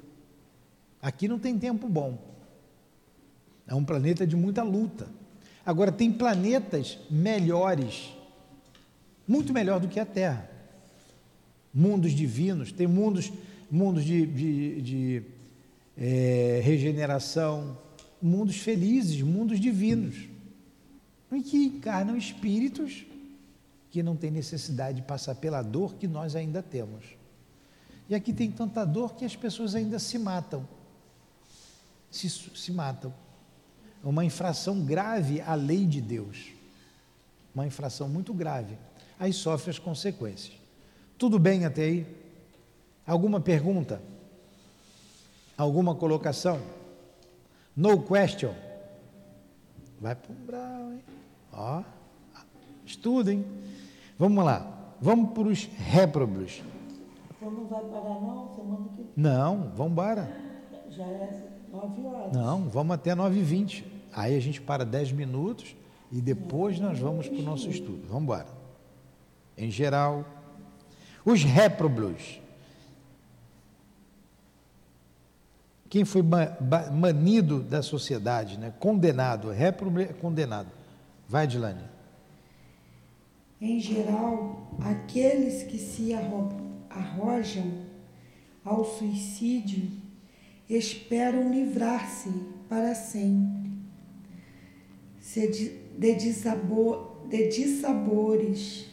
[1.01, 2.32] Aqui não tem tempo bom.
[3.73, 5.09] É um planeta de muita luta.
[5.65, 8.13] Agora, tem planetas melhores,
[9.27, 10.47] muito melhor do que a Terra.
[11.73, 13.33] Mundos divinos, tem mundos,
[13.71, 15.23] mundos de, de, de
[15.97, 17.79] é, regeneração,
[18.21, 20.29] mundos felizes, mundos divinos,
[21.33, 23.07] em que encarnam espíritos
[23.91, 27.07] que não têm necessidade de passar pela dor que nós ainda temos.
[28.07, 30.69] E aqui tem tanta dor que as pessoas ainda se matam.
[32.11, 33.22] Se, se matam.
[34.03, 36.49] Uma infração grave à lei de Deus.
[37.55, 38.77] Uma infração muito grave.
[39.19, 40.57] Aí sofre as consequências.
[41.17, 42.07] Tudo bem até aí?
[43.07, 44.03] Alguma pergunta?
[45.57, 46.61] Alguma colocação?
[47.77, 48.53] No question.
[50.01, 51.03] Vai para o brau, hein?
[51.53, 51.83] Ó,
[52.85, 53.45] estudem.
[54.19, 54.95] Vamos lá.
[55.01, 56.63] Vamos para os réprobos.
[57.41, 58.55] Você não vai parar não?
[58.57, 60.37] Semana que Não, vamos embora.
[60.91, 62.33] já é nove horas.
[62.33, 63.85] Não, vamos até 9h20.
[64.15, 65.75] Aí a gente para 10 minutos
[66.11, 68.03] e depois nós vamos para o nosso estudo.
[68.07, 68.47] Vamos embora.
[69.57, 70.25] Em geral,
[71.25, 72.41] os réprobos.
[75.89, 76.23] Quem foi
[76.93, 78.73] manido da sociedade, né?
[78.81, 80.69] condenado, réprobo é condenado.
[81.29, 81.83] Vai, Dilane.
[83.61, 86.51] Em geral, aqueles que se arro-
[86.91, 87.71] arrojam
[88.65, 89.89] ao suicídio
[90.69, 92.31] esperam livrar-se
[92.69, 93.62] para sempre se
[95.41, 96.15] de, de,
[97.29, 98.87] de dissabores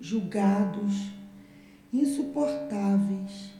[0.00, 1.10] julgados
[1.92, 3.50] insuportáveis,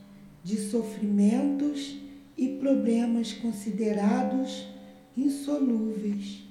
[0.42, 1.98] de sofrimentos
[2.36, 4.66] e problemas considerados
[5.16, 6.42] insolúveis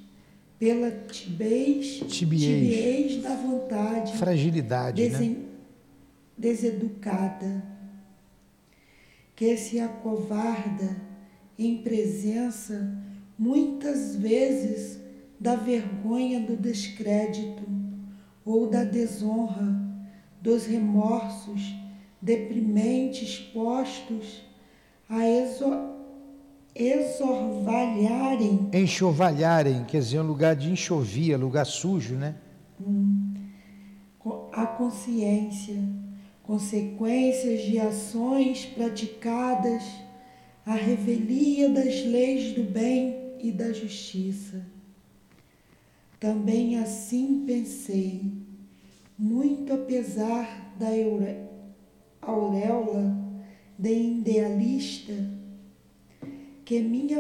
[0.57, 3.21] pela tibez, Tibiez.
[3.21, 5.09] da vontade Fragilidade, né?
[5.09, 5.37] desen-
[6.37, 7.63] deseducada,
[9.35, 10.95] que se acovarda
[11.59, 12.95] em presença,
[13.37, 14.99] muitas vezes,
[15.43, 17.63] da vergonha do descrédito
[18.45, 19.75] ou da desonra,
[20.41, 21.75] dos remorsos
[22.21, 24.41] deprimentes postos
[25.09, 25.91] a exo-
[26.73, 32.35] exorvalharem Enxovalharem, quer dizer, um lugar de enxovia, lugar sujo, né?
[34.17, 35.75] co- a consciência,
[36.41, 39.83] consequências de ações praticadas,
[40.65, 44.71] a revelia das leis do bem e da justiça.
[46.23, 48.31] Também assim pensei,
[49.19, 50.87] muito apesar da
[52.21, 53.13] auréola
[53.77, 55.11] de idealista,
[56.63, 57.19] que minha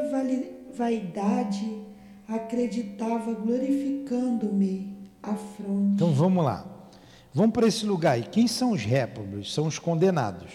[0.73, 1.81] vaidade
[2.29, 5.95] acreditava glorificando-me à fronte.
[5.95, 6.65] Então vamos lá.
[7.33, 8.17] Vamos para esse lugar.
[8.17, 9.53] E quem são os réprobos?
[9.53, 10.53] São os condenados.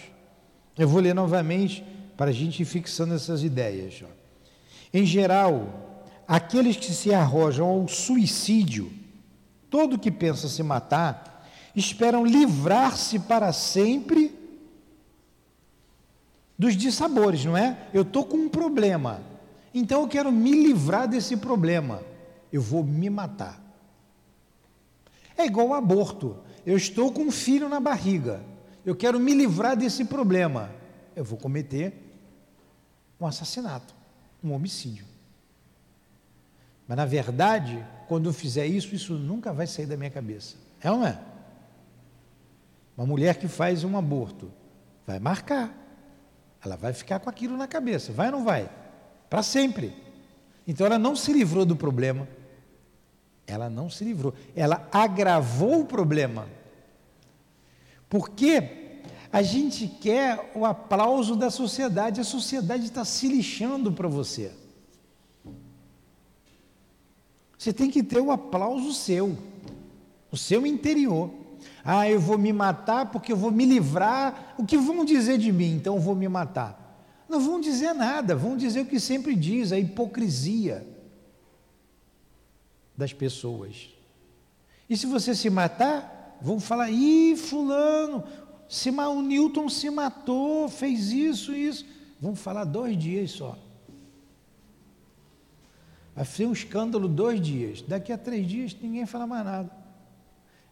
[0.75, 1.85] Eu vou ler novamente
[2.17, 4.03] para a gente ir fixando essas ideias.
[4.91, 5.88] Em geral,
[6.29, 8.93] aqueles que se arrojam ao suicídio,
[9.67, 11.43] todo que pensa se matar,
[11.75, 14.37] esperam livrar-se para sempre
[16.55, 17.87] dos dissabores, não é?
[17.91, 19.23] Eu estou com um problema,
[19.73, 22.03] então eu quero me livrar desse problema.
[22.53, 23.59] Eu vou me matar.
[25.35, 26.37] É igual ao aborto.
[26.63, 28.43] Eu estou com um filho na barriga.
[28.85, 30.69] Eu quero me livrar desse problema.
[31.15, 31.93] Eu vou cometer
[33.19, 33.95] um assassinato,
[34.43, 35.08] um homicídio.
[36.89, 40.55] Mas na verdade, quando eu fizer isso, isso nunca vai sair da minha cabeça.
[40.81, 41.19] É ou não é?
[42.97, 44.51] Uma mulher que faz um aborto
[45.05, 45.71] vai marcar.
[46.65, 48.11] Ela vai ficar com aquilo na cabeça.
[48.11, 48.67] Vai ou não vai?
[49.29, 49.93] Para sempre.
[50.67, 52.27] Então ela não se livrou do problema.
[53.45, 54.33] Ela não se livrou.
[54.55, 56.47] Ela agravou o problema.
[58.09, 62.19] Porque a gente quer o aplauso da sociedade.
[62.19, 64.51] A sociedade está se lixando para você.
[67.59, 69.37] Você tem que ter o aplauso seu,
[70.31, 71.29] o seu interior.
[71.83, 74.55] Ah, eu vou me matar porque eu vou me livrar.
[74.57, 75.75] O que vão dizer de mim?
[75.75, 77.03] Então eu vou me matar.
[77.27, 80.87] Não vão dizer nada, vão dizer o que sempre diz, a hipocrisia
[82.95, 83.89] das pessoas.
[84.89, 88.23] E se você se matar, vão falar: ih, Fulano,
[88.69, 91.85] se o Newton se matou, fez isso, isso.
[92.21, 93.57] Vão falar dois dias só.
[96.15, 97.81] Vai ser um escândalo dois dias.
[97.81, 99.71] Daqui a três dias ninguém fala mais nada.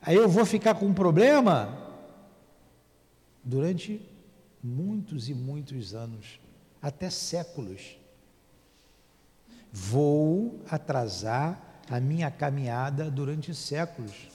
[0.02, 1.78] Aí eu vou ficar com um problema
[3.44, 4.02] durante
[4.64, 6.40] muitos e muitos anos,
[6.82, 7.98] até séculos.
[9.72, 14.28] Vou atrasar a minha caminhada durante séculos.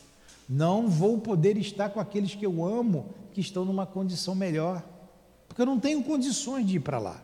[0.48, 4.82] Não vou poder estar com aqueles que eu amo, que estão numa condição melhor,
[5.48, 7.22] porque eu não tenho condições de ir para lá.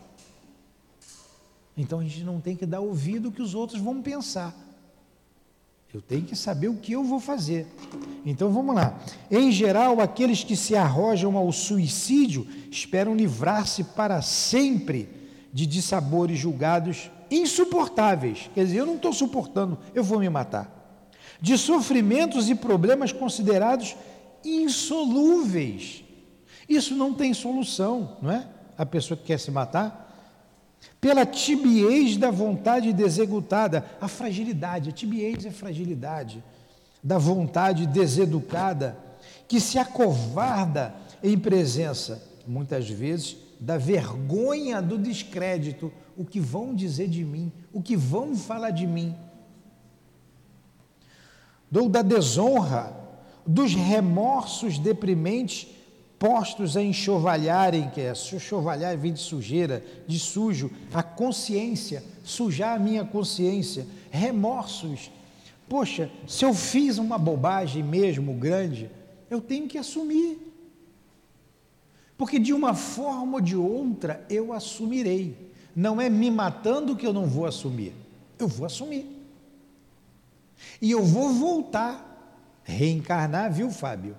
[1.78, 4.52] Então a gente não tem que dar ouvido que os outros vão pensar.
[5.94, 7.66] Eu tenho que saber o que eu vou fazer.
[8.26, 8.98] Então vamos lá.
[9.30, 15.08] Em geral, aqueles que se arrojam ao suicídio esperam livrar-se para sempre
[15.52, 18.50] de dissabores julgados insuportáveis.
[18.54, 20.74] Quer dizer, eu não estou suportando, eu vou me matar.
[21.40, 23.96] De sofrimentos e problemas considerados
[24.44, 26.04] insolúveis.
[26.68, 28.46] Isso não tem solução, não é?
[28.76, 30.07] A pessoa que quer se matar.
[31.00, 36.42] Pela tibiez da vontade desexecutada, a fragilidade, a tibiez é fragilidade,
[37.02, 38.98] da vontade deseducada,
[39.46, 47.08] que se acovarda em presença, muitas vezes, da vergonha do descrédito, o que vão dizer
[47.08, 49.14] de mim, o que vão falar de mim.
[51.74, 52.92] Ou da desonra,
[53.46, 55.68] dos remorsos deprimentes
[56.18, 62.78] postos a enxovalharem, que é enxovalhar vem de sujeira, de sujo, a consciência, sujar a
[62.78, 65.10] minha consciência, remorsos.
[65.68, 68.90] Poxa, se eu fiz uma bobagem mesmo grande,
[69.30, 70.38] eu tenho que assumir.
[72.16, 75.52] Porque de uma forma ou de outra eu assumirei.
[75.76, 77.92] Não é me matando que eu não vou assumir.
[78.36, 79.06] Eu vou assumir.
[80.82, 84.16] E eu vou voltar, reencarnar, viu, Fábio?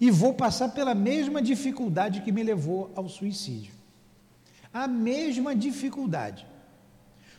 [0.00, 3.72] E vou passar pela mesma dificuldade que me levou ao suicídio.
[4.72, 6.46] A mesma dificuldade.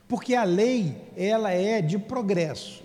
[0.08, 2.84] Porque a lei, ela é de progresso.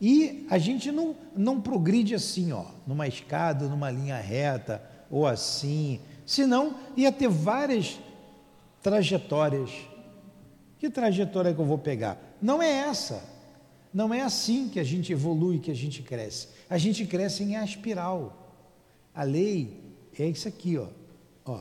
[0.00, 6.00] E a gente não, não progride assim, ó, numa escada, numa linha reta, ou assim,
[6.26, 7.98] Senão, ia ter várias
[8.82, 9.70] trajetórias.
[10.78, 12.18] Que trajetória que eu vou pegar?
[12.40, 13.22] Não é essa.
[13.92, 16.48] Não é assim que a gente evolui, que a gente cresce.
[16.68, 18.41] A gente cresce em espiral.
[19.14, 19.80] A lei
[20.18, 20.88] é isso aqui, ó.
[21.44, 21.60] ó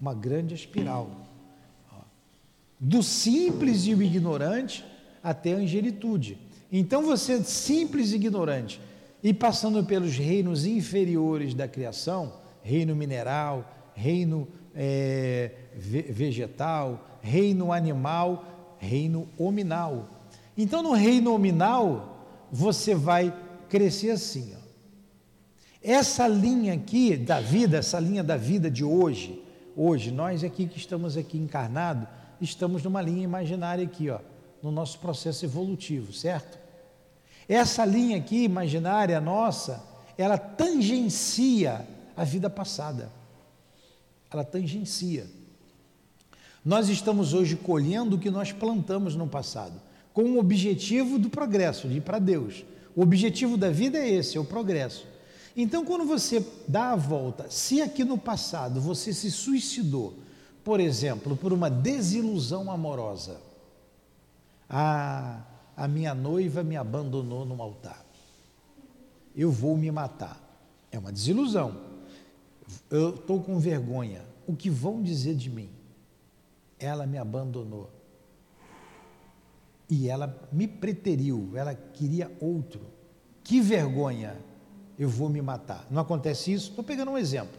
[0.00, 1.10] uma grande espiral.
[1.90, 2.00] Ó.
[2.78, 4.84] Do simples e o ignorante
[5.22, 6.38] até a angelitude.
[6.70, 8.80] Então você, simples e ignorante,
[9.22, 12.32] e passando pelos reinos inferiores da criação,
[12.62, 20.08] reino mineral, reino é, vegetal, reino animal, reino hominal.
[20.56, 23.34] Então, no reino hominal, você vai
[23.68, 24.52] crescer assim.
[24.56, 24.61] Ó.
[25.82, 29.42] Essa linha aqui da vida, essa linha da vida de hoje,
[29.76, 32.08] hoje, nós aqui que estamos aqui encarnados,
[32.40, 34.20] estamos numa linha imaginária aqui, ó,
[34.62, 36.58] no nosso processo evolutivo, certo?
[37.48, 39.82] Essa linha aqui imaginária nossa,
[40.16, 43.10] ela tangencia a vida passada
[44.34, 45.26] ela tangencia.
[46.64, 49.74] Nós estamos hoje colhendo o que nós plantamos no passado,
[50.12, 52.64] com o objetivo do progresso, de ir para Deus.
[52.94, 55.06] O objetivo da vida é esse, é o progresso.
[55.56, 60.14] Então, quando você dá a volta, se aqui no passado você se suicidou,
[60.64, 63.40] por exemplo, por uma desilusão amorosa,
[64.68, 65.42] a,
[65.76, 68.04] a minha noiva me abandonou no altar,
[69.36, 70.40] eu vou me matar.
[70.90, 71.92] É uma desilusão
[72.90, 74.22] eu estou com vergonha.
[74.46, 75.70] O que vão dizer de mim?
[76.78, 77.90] Ela me abandonou.
[79.88, 82.80] E ela me preteriu, ela queria outro.
[83.44, 84.36] Que vergonha,
[84.98, 85.86] eu vou me matar.
[85.90, 86.70] Não acontece isso?
[86.70, 87.58] Estou pegando um exemplo.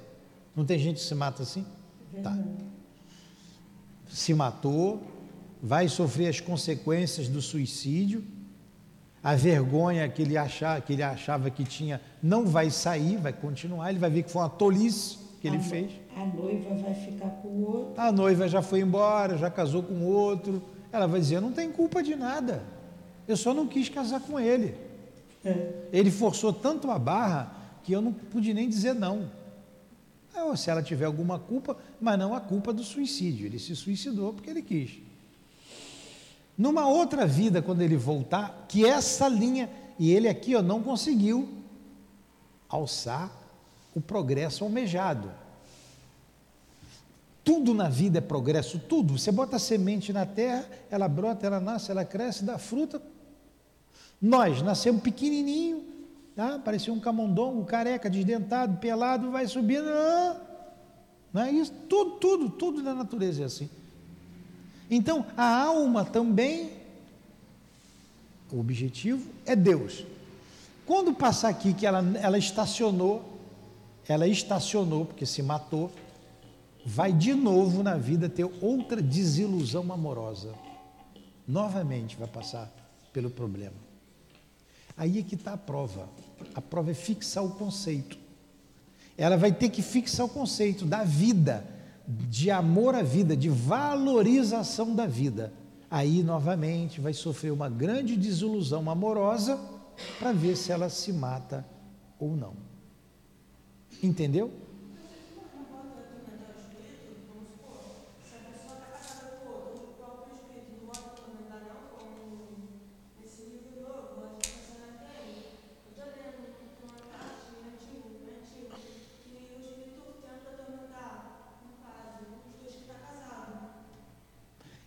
[0.56, 1.66] Não tem gente que se mata assim?
[2.22, 2.38] Tá.
[4.08, 5.02] Se matou,
[5.62, 8.24] vai sofrer as consequências do suicídio,
[9.24, 13.90] a vergonha que ele, achava, que ele achava que tinha não vai sair, vai continuar,
[13.90, 15.92] ele vai ver que foi uma tolice que ele a, fez.
[16.16, 17.94] A noiva vai ficar com o outro.
[18.02, 20.62] A noiva já foi embora, já casou com outro.
[20.92, 22.64] Ela vai dizer: não tem culpa de nada,
[23.28, 24.76] eu só não quis casar com ele.
[25.44, 25.74] É.
[25.92, 29.30] Ele forçou tanto a barra que eu não pude nem dizer não.
[30.56, 33.46] se ela tiver alguma culpa, mas não a culpa do suicídio.
[33.46, 35.00] Ele se suicidou porque ele quis.
[36.58, 41.50] Numa outra vida, quando ele voltar, que essa linha, e ele aqui ó, não conseguiu
[42.70, 43.32] alçar
[43.96, 45.32] o progresso almejado.
[47.44, 49.18] Tudo na vida é progresso, tudo.
[49.18, 53.02] Você bota a semente na terra, ela brota, ela nasce, ela cresce, dá fruta.
[54.24, 55.84] Nós nascemos pequenininho,
[56.34, 56.58] tá?
[56.58, 59.84] parecia um camundongo, careca, desdentado, pelado, vai subindo.
[59.84, 60.38] Não,
[61.34, 61.74] não é isso?
[61.90, 63.70] Tudo, tudo, tudo na natureza é assim.
[64.90, 66.72] Então, a alma também,
[68.50, 70.06] o objetivo é Deus.
[70.86, 73.42] Quando passar aqui que ela, ela estacionou,
[74.08, 75.92] ela estacionou porque se matou,
[76.86, 80.54] vai de novo na vida ter outra desilusão amorosa.
[81.46, 82.72] Novamente vai passar
[83.12, 83.83] pelo problema.
[84.96, 86.10] Aí é que está a prova.
[86.54, 88.18] A prova é fixar o conceito.
[89.18, 91.66] Ela vai ter que fixar o conceito da vida
[92.08, 95.54] de amor à vida, de valorização da vida.
[95.90, 99.60] Aí novamente vai sofrer uma grande desilusão amorosa
[100.20, 101.66] para ver se ela se mata
[102.20, 102.54] ou não.
[104.02, 104.52] Entendeu?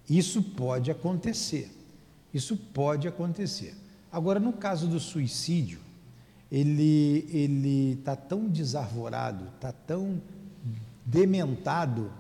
[0.09, 1.71] Isso pode acontecer.
[2.33, 3.75] Isso pode acontecer.
[4.11, 5.81] Agora, no caso do suicídio,
[6.51, 10.21] ele ele está tão desarvorado, está tão
[11.05, 12.11] dementado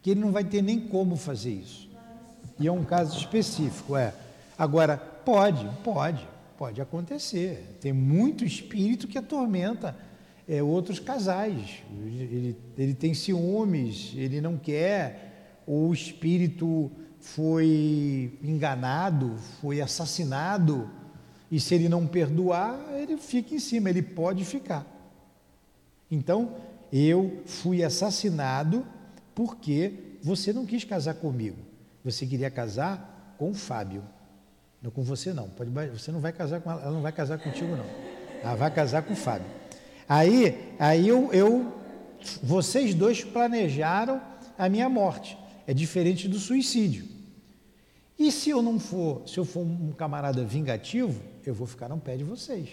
[0.00, 1.88] que ele não vai ter nem como fazer isso.
[2.58, 4.12] E é um caso específico, é.
[4.58, 6.26] Agora, pode, pode,
[6.58, 7.78] pode acontecer.
[7.80, 9.96] Tem muito espírito que atormenta
[10.48, 11.82] é, outros casais.
[11.90, 15.31] Ele, ele tem ciúmes, ele não quer,
[15.66, 16.90] ou o espírito
[17.20, 20.90] foi enganado, foi assassinado,
[21.50, 24.86] e se ele não perdoar, ele fica em cima, ele pode ficar.
[26.10, 26.56] Então,
[26.92, 28.86] eu fui assassinado
[29.34, 31.58] porque você não quis casar comigo.
[32.04, 34.02] Você queria casar com o Fábio.
[34.82, 35.48] Não com você não.
[35.48, 37.86] Pode, você não vai casar com ela, ela não vai casar contigo não.
[38.42, 39.46] Ela vai casar com o Fábio.
[40.08, 41.72] Aí, aí eu, eu
[42.42, 44.20] vocês dois planejaram
[44.58, 45.38] a minha morte.
[45.66, 47.06] É diferente do suicídio.
[48.18, 51.98] E se eu não for, se eu for um camarada vingativo, eu vou ficar no
[51.98, 52.68] pé de vocês.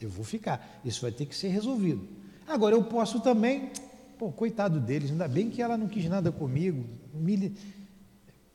[0.00, 0.80] Eu vou ficar.
[0.84, 2.06] Isso vai ter que ser resolvido.
[2.46, 3.70] Agora eu posso também,
[4.18, 6.84] pô, coitado deles, ainda bem que ela não quis nada comigo.
[7.12, 7.54] Me,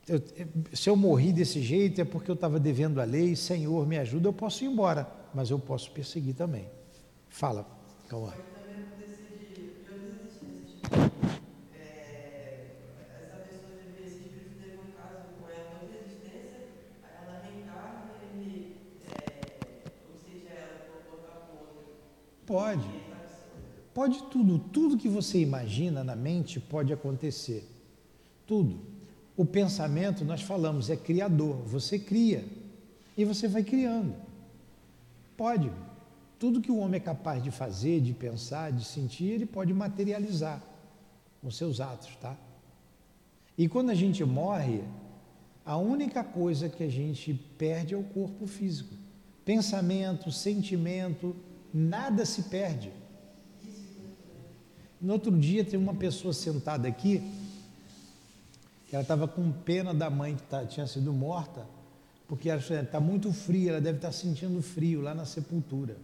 [0.07, 0.21] eu,
[0.73, 4.27] se eu morri desse jeito é porque eu estava devendo a lei, Senhor, me ajuda,
[4.27, 6.67] eu posso ir embora, mas eu posso perseguir também.
[7.29, 7.67] Fala,
[8.07, 8.33] Cauã.
[22.49, 22.89] Pode.
[23.93, 24.57] Pode tudo.
[24.57, 27.63] Tudo que você imagina na mente pode acontecer.
[28.47, 28.79] Tudo.
[29.37, 31.57] O pensamento, nós falamos, é criador.
[31.67, 32.43] Você cria.
[33.15, 34.15] E você vai criando.
[35.37, 35.71] Pode.
[36.39, 40.59] Tudo que o homem é capaz de fazer, de pensar, de sentir, ele pode materializar
[41.43, 42.35] com seus atos, tá?
[43.55, 44.83] E quando a gente morre,
[45.63, 48.95] a única coisa que a gente perde é o corpo físico.
[49.45, 51.35] Pensamento, sentimento,
[51.73, 52.91] nada se perde.
[54.99, 57.23] No outro dia tem uma pessoa sentada aqui,
[58.91, 61.65] ela estava com pena da mãe que tá, tinha sido morta,
[62.27, 65.95] porque ela está muito frio, ela deve estar tá sentindo frio lá na sepultura.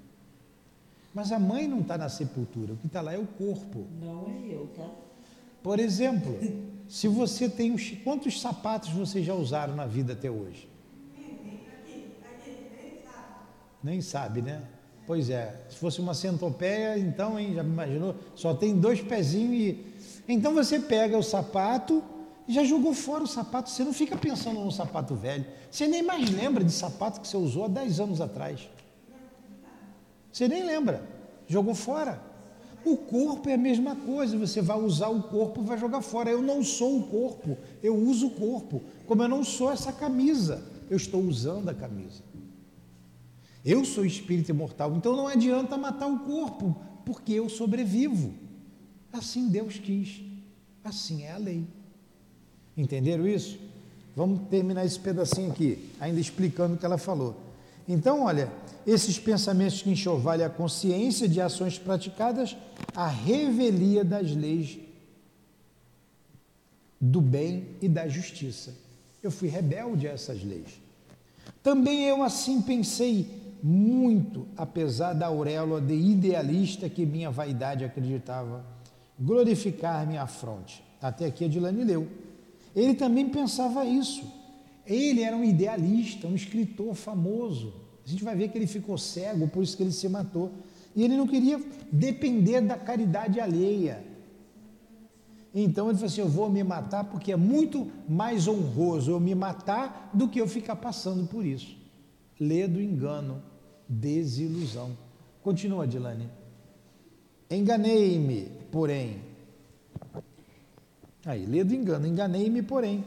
[1.14, 3.86] Mas a mãe não está na sepultura, o que está lá é o corpo.
[4.02, 4.90] Não é eu, tá?
[5.64, 6.38] Por exemplo,
[6.88, 7.92] se você tem os.
[8.04, 10.70] Quantos sapatos vocês já usaram na vida até hoje?
[13.84, 14.64] Nem sabe, né?
[15.08, 18.16] Pois é, se fosse uma centopeia, então, hein, já me imaginou?
[18.36, 19.86] Só tem dois pezinhos e.
[20.28, 22.04] Então você pega o sapato
[22.48, 23.70] e já jogou fora o sapato.
[23.70, 25.46] Você não fica pensando no sapato velho.
[25.70, 28.68] Você nem mais lembra de sapato que você usou há 10 anos atrás.
[30.32, 31.08] Você nem lembra.
[31.48, 32.20] Jogou fora.
[32.84, 34.38] O corpo é a mesma coisa.
[34.40, 36.32] Você vai usar o corpo vai jogar fora.
[36.32, 38.82] Eu não sou o corpo, eu uso o corpo.
[39.06, 42.24] Como eu não sou essa camisa, eu estou usando a camisa.
[43.66, 48.32] Eu sou espírito imortal, então não adianta matar o corpo, porque eu sobrevivo.
[49.12, 50.22] Assim Deus quis,
[50.84, 51.66] assim é a lei.
[52.78, 53.58] Entenderam isso?
[54.16, 57.36] Vamos terminar esse pedacinho aqui, ainda explicando o que ela falou.
[57.88, 58.52] Então, olha,
[58.86, 62.56] esses pensamentos que enxovalham a consciência de ações praticadas,
[62.96, 64.78] a revelia das leis
[67.02, 68.76] do bem e da justiça.
[69.24, 70.80] Eu fui rebelde a essas leis.
[71.64, 78.66] Também eu assim pensei muito, apesar da auréola de idealista que minha vaidade acreditava
[79.20, 80.84] glorificar minha fronte.
[81.02, 82.08] Até aqui a Dilane leu.
[82.76, 84.24] Ele também pensava isso.
[84.86, 87.74] Ele era um idealista, um escritor famoso.
[88.06, 90.52] A gente vai ver que ele ficou cego, por isso que ele se matou.
[90.96, 91.60] E ele não queria
[91.92, 94.04] depender da caridade alheia.
[95.54, 99.34] Então ele falou assim: Eu vou me matar porque é muito mais honroso eu me
[99.34, 101.76] matar do que eu ficar passando por isso.
[102.40, 103.42] Lê do engano
[103.88, 104.98] desilusão.
[105.42, 106.30] Continua, Dilane.
[107.50, 109.22] Enganei-me, porém.
[111.26, 112.08] Aí, lê do engano.
[112.08, 113.04] Enganei-me, porém.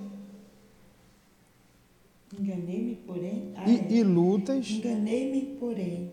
[2.38, 3.52] Enganei-me, porém.
[3.56, 3.92] Ah, e, é.
[3.92, 4.70] e lutas.
[4.70, 6.12] Enganei-me, porém.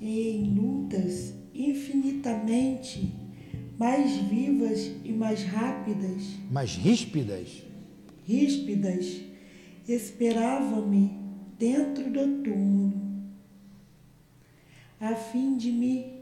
[0.00, 3.14] E em lutas infinitamente
[3.78, 6.22] mais vivas e mais rápidas.
[6.50, 7.62] Mais ríspidas.
[8.24, 9.20] Ríspidas.
[9.88, 11.25] Esperava-me
[11.58, 13.06] dentro do túmulo
[15.00, 16.16] a fim de me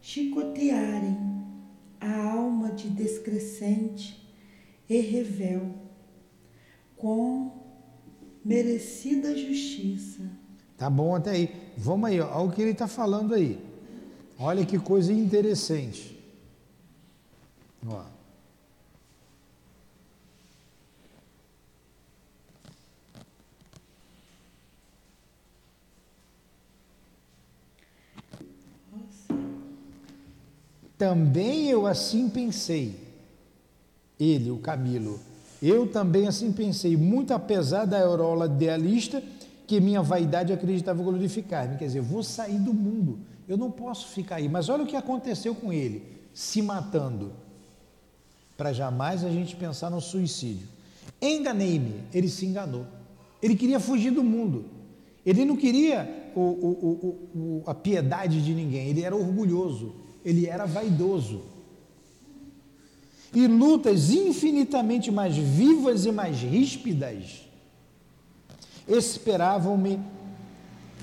[0.00, 1.16] chicotearem
[2.00, 4.20] a alma de descrescente
[4.88, 5.74] e revel,
[6.96, 7.52] com
[8.44, 10.22] merecida justiça.
[10.76, 11.72] Tá bom até aí.
[11.76, 13.58] Vamos aí, olha o que ele está falando aí.
[14.38, 16.18] Olha que coisa interessante.
[17.86, 18.11] Ó.
[31.02, 32.94] Também eu assim pensei.
[34.20, 35.18] Ele, o Camilo.
[35.60, 39.20] Eu também assim pensei, muito apesar da aureola idealista
[39.66, 41.76] que minha vaidade acreditava glorificar-me.
[41.76, 43.18] Quer dizer, vou sair do mundo.
[43.48, 44.48] Eu não posso ficar aí.
[44.48, 47.32] Mas olha o que aconteceu com ele, se matando.
[48.56, 50.68] Para jamais a gente pensar no suicídio.
[51.20, 52.86] Enganei-me, ele se enganou.
[53.42, 54.66] Ele queria fugir do mundo.
[55.26, 60.66] Ele não queria o, o, o, a piedade de ninguém, ele era orgulhoso, ele era
[60.66, 61.42] vaidoso.
[63.34, 67.42] E lutas infinitamente mais vivas e mais ríspidas
[68.86, 70.00] esperavam-me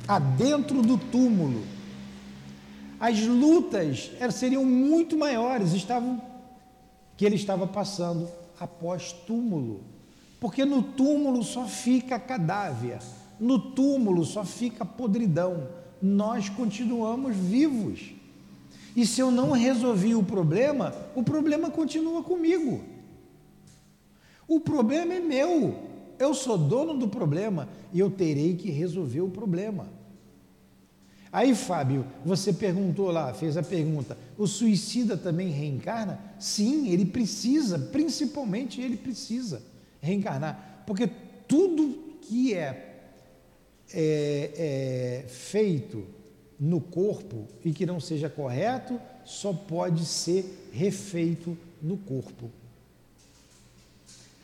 [0.07, 1.63] adentro do túmulo.
[2.99, 6.21] As lutas seriam muito maiores, estavam
[7.15, 8.27] que ele estava passando
[8.59, 9.81] após túmulo.
[10.39, 12.99] Porque no túmulo só fica cadáver,
[13.39, 15.67] no túmulo só fica podridão.
[16.01, 18.18] Nós continuamos vivos.
[18.95, 22.83] E se eu não resolvi o problema, o problema continua comigo.
[24.47, 25.75] O problema é meu.
[26.17, 29.87] Eu sou dono do problema e eu terei que resolver o problema.
[31.31, 36.19] Aí, Fábio, você perguntou lá, fez a pergunta: o suicida também reencarna?
[36.39, 39.61] Sim, ele precisa, principalmente ele precisa
[40.01, 41.07] reencarnar, porque
[41.47, 43.03] tudo que é,
[43.93, 46.05] é, é feito
[46.59, 52.51] no corpo e que não seja correto só pode ser refeito no corpo.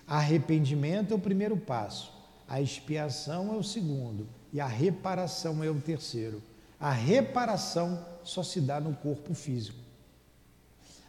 [0.08, 2.14] Arrependimento é o primeiro passo,
[2.48, 6.42] a expiação é o segundo e a reparação é o terceiro.
[6.80, 9.80] A reparação só se dá no corpo físico.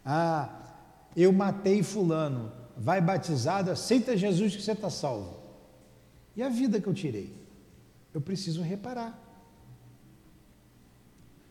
[0.05, 0.49] Ah,
[1.17, 5.37] eu matei Fulano, vai batizado, aceita Jesus que você está salvo.
[6.37, 7.33] E a vida que eu tirei?
[8.15, 9.26] Eu preciso reparar.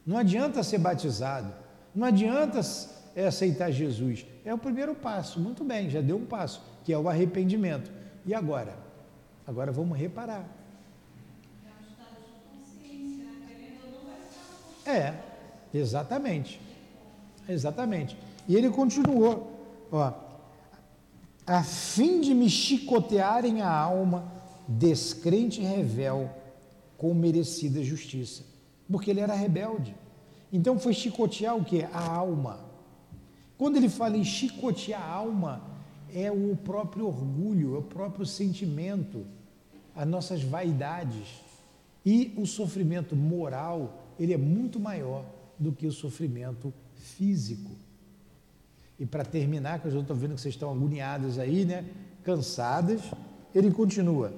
[0.05, 1.51] Não adianta ser batizado,
[1.93, 2.59] não adianta
[3.27, 4.25] aceitar Jesus.
[4.43, 7.91] É o primeiro passo, muito bem, já deu um passo, que é o arrependimento.
[8.25, 8.77] E agora?
[9.47, 10.47] Agora vamos reparar.
[14.85, 15.15] É,
[15.73, 16.61] exatamente.
[17.49, 18.17] Exatamente.
[18.47, 20.13] E ele continuou, ó,
[21.45, 24.31] a fim de me chicotearem a alma,
[24.67, 26.29] descrente e revel,
[26.97, 28.43] com merecida justiça.
[28.89, 29.95] Porque ele era rebelde.
[30.51, 31.83] Então foi chicotear o que?
[31.83, 32.65] A alma.
[33.57, 35.61] Quando ele fala em chicotear a alma,
[36.13, 39.25] é o próprio orgulho, é o próprio sentimento,
[39.95, 41.41] as nossas vaidades.
[42.05, 45.25] E o sofrimento moral ele é muito maior
[45.57, 47.71] do que o sofrimento físico.
[48.99, 51.85] E para terminar, que eu já estou vendo que vocês estão agoniadas aí, né?
[52.23, 53.01] Cansadas,
[53.53, 54.33] ele continua.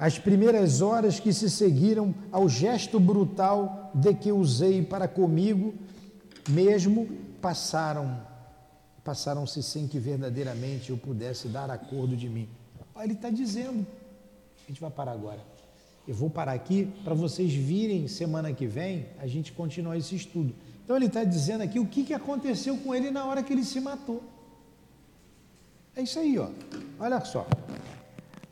[0.00, 5.74] As primeiras horas que se seguiram ao gesto brutal de que usei para comigo
[6.48, 7.06] mesmo
[7.38, 8.18] passaram,
[9.04, 12.48] passaram-se sem que verdadeiramente eu pudesse dar acordo de mim.
[12.98, 13.86] Ele está dizendo.
[14.64, 15.40] A gente vai parar agora.
[16.08, 20.54] Eu vou parar aqui para vocês virem semana que vem a gente continuar esse estudo.
[20.82, 23.64] Então ele está dizendo aqui o que, que aconteceu com ele na hora que ele
[23.64, 24.22] se matou.
[25.94, 26.48] É isso aí, ó.
[26.98, 27.46] Olha só.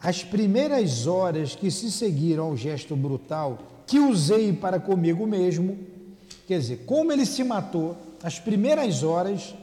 [0.00, 5.78] As primeiras horas que se seguiram ao gesto brutal que usei para comigo mesmo,
[6.46, 9.54] quer dizer, como ele se matou, as primeiras horas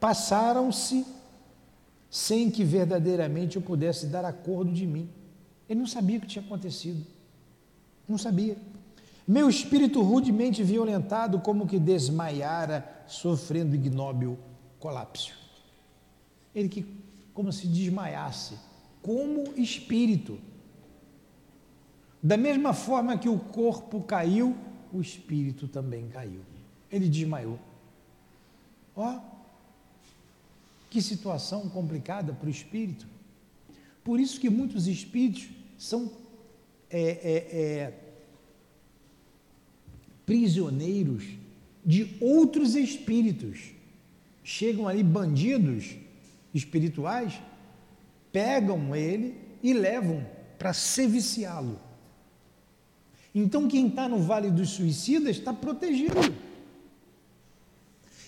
[0.00, 1.06] passaram-se
[2.10, 5.08] sem que verdadeiramente eu pudesse dar acordo de mim.
[5.68, 7.06] Ele não sabia o que tinha acontecido.
[8.06, 8.56] Não sabia.
[9.26, 14.36] Meu espírito rudemente violentado, como que desmaiara, sofrendo ignóbil
[14.78, 15.32] colapso.
[16.54, 16.84] Ele que,
[17.32, 18.56] como se desmaiasse,
[19.02, 20.38] como espírito.
[22.22, 24.56] Da mesma forma que o corpo caiu,
[24.92, 26.40] o espírito também caiu.
[26.90, 27.58] Ele desmaiou.
[28.94, 29.20] Ó,
[30.88, 33.06] que situação complicada para o espírito.
[34.04, 35.48] Por isso que muitos espíritos
[35.78, 36.12] são
[36.90, 37.98] é, é, é,
[40.26, 41.24] prisioneiros
[41.84, 43.72] de outros espíritos.
[44.44, 45.96] Chegam ali bandidos
[46.52, 47.40] espirituais,
[48.32, 50.26] pegam ele e levam
[50.58, 51.78] para seviciá-lo.
[53.34, 56.18] Então, quem está no Vale dos Suicidas está protegido.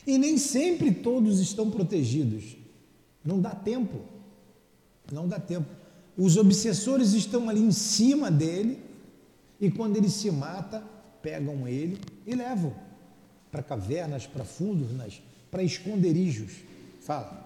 [0.06, 2.56] E nem sempre todos estão protegidos.
[3.24, 4.00] Não dá tempo.
[5.10, 5.68] Não dá tempo.
[6.16, 8.78] Os obsessores estão ali em cima dele,
[9.60, 10.82] e quando ele se mata,
[11.22, 12.74] pegam ele e levam
[13.50, 14.88] para cavernas, para fundos,
[15.50, 16.52] para esconderijos.
[17.00, 17.43] Fala.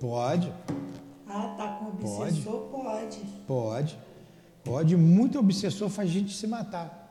[0.00, 0.52] Pode,
[1.98, 3.18] obsessor pode.
[3.46, 3.98] Pode.
[4.64, 4.96] Pode.
[4.96, 7.06] Muito obsessor faz gente se matar.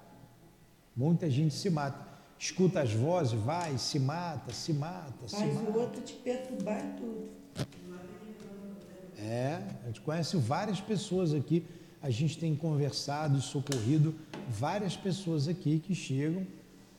[0.95, 2.07] Muita gente se mata.
[2.39, 5.71] Escuta as vozes, vai, se mata, se mata, Faz se mata.
[5.71, 7.29] o outro te perturbar e tudo.
[9.17, 11.65] É, a gente conhece várias pessoas aqui.
[12.01, 14.13] A gente tem conversado e socorrido
[14.47, 16.45] várias pessoas aqui que chegam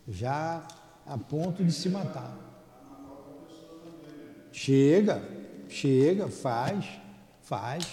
[0.09, 0.67] já
[1.07, 2.37] a ponto de se matar.
[4.51, 5.23] Chega,
[5.69, 6.85] chega, faz,
[7.43, 7.85] faz.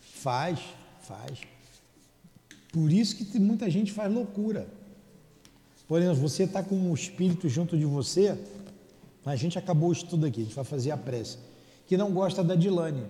[0.00, 0.60] Faz,
[1.02, 1.40] faz.
[2.72, 4.66] Por isso que muita gente faz loucura.
[5.88, 8.38] Por exemplo, você está com um espírito junto de você,
[9.26, 11.38] a gente acabou o estudo aqui, a gente vai fazer a prece,
[11.86, 13.04] que não gosta da Dilane.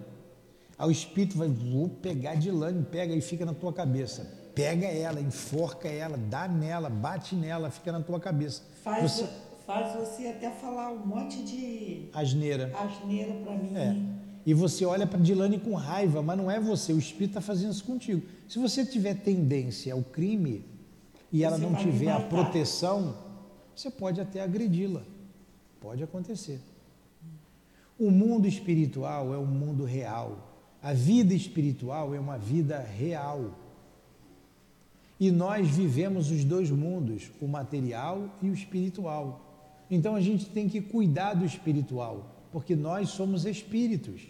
[0.79, 4.29] Aí o espírito vai, vou pegar a Dilane, pega e fica na tua cabeça.
[4.55, 8.63] Pega ela, enforca ela, dá nela, bate nela, fica na tua cabeça.
[8.83, 9.29] Faz, Você,
[9.67, 12.73] faz você até falar um monte de asneira.
[12.77, 13.77] asneira pra mim.
[13.77, 13.97] É.
[14.45, 17.73] E você olha para Dilane com raiva, mas não é você, o espírito está fazendo
[17.73, 18.23] isso contigo.
[18.49, 20.65] Se você tiver tendência ao crime
[21.33, 23.15] e ela Você não vai me tiver a proteção,
[23.75, 25.03] você pode até agredi-la.
[25.81, 26.61] Pode acontecer.
[27.99, 30.53] O mundo espiritual é um mundo real.
[30.83, 33.53] A vida espiritual é uma vida real.
[35.21, 39.52] E nós vivemos os dois mundos, o material e o espiritual.
[39.95, 44.23] Então a gente tem que cuidar do espiritual, porque nós somos espíritos.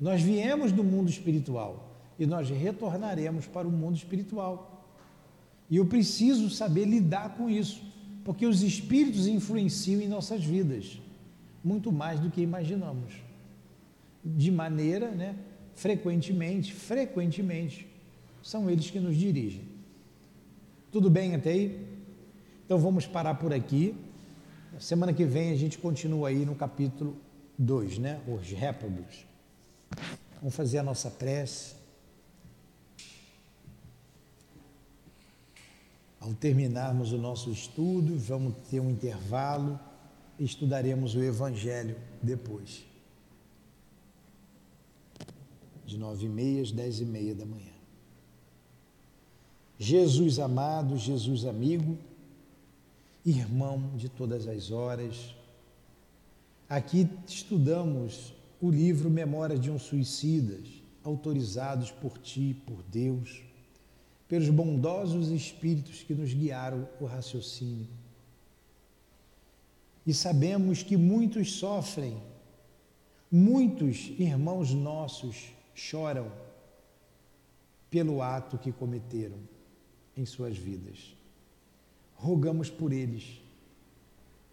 [0.00, 4.88] Nós viemos do mundo espiritual e nós retornaremos para o mundo espiritual.
[5.68, 7.82] E eu preciso saber lidar com isso,
[8.24, 10.98] porque os espíritos influenciam em nossas vidas,
[11.62, 13.16] muito mais do que imaginamos.
[14.24, 15.36] De maneira, né,
[15.74, 17.86] frequentemente, frequentemente,
[18.42, 19.68] são eles que nos dirigem.
[20.90, 21.86] Tudo bem até aí?
[22.64, 23.94] Então vamos parar por aqui.
[24.78, 27.16] Semana que vem a gente continua aí no capítulo
[27.58, 28.20] 2, né?
[28.26, 29.24] Os réprobos.
[30.40, 31.76] Vamos fazer a nossa prece.
[36.20, 39.78] Ao terminarmos o nosso estudo, vamos ter um intervalo
[40.38, 42.84] e estudaremos o Evangelho depois.
[45.86, 47.72] De nove e meia às dez e meia da manhã.
[49.78, 51.98] Jesus amado, Jesus amigo,
[53.24, 55.34] irmão de todas as horas,
[56.68, 60.68] aqui estudamos o livro Memórias de um Suicidas,
[61.02, 63.42] autorizados por ti, por Deus,
[64.28, 67.88] pelos bondosos espíritos que nos guiaram o raciocínio.
[70.06, 72.20] E sabemos que muitos sofrem,
[73.30, 76.30] muitos irmãos nossos choram
[77.90, 79.38] pelo ato que cometeram
[80.16, 81.14] em suas vidas.
[82.24, 83.44] Rogamos por eles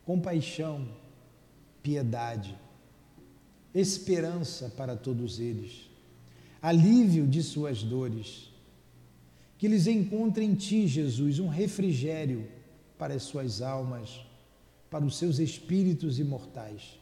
[0.04, 0.90] compaixão,
[1.82, 2.54] piedade,
[3.74, 5.90] esperança para todos eles,
[6.62, 8.52] alívio de suas dores,
[9.58, 12.46] que eles encontrem em Ti, Jesus, um refrigério
[12.98, 14.20] para as suas almas,
[14.90, 17.00] para os seus espíritos imortais.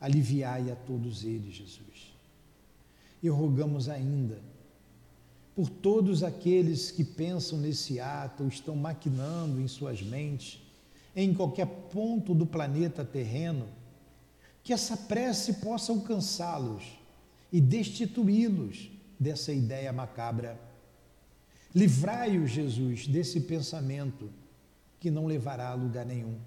[0.00, 2.14] Aliviai a todos eles, Jesus.
[3.22, 4.40] E rogamos ainda
[5.54, 10.62] por todos aqueles que pensam nesse ato, ou estão maquinando em suas mentes,
[11.14, 13.68] em qualquer ponto do planeta terreno,
[14.64, 16.84] que essa prece possa alcançá-los
[17.52, 20.58] e destituí-los dessa ideia macabra.
[21.74, 24.30] Livrai-os, Jesus, desse pensamento
[25.00, 26.38] que não levará a lugar nenhum.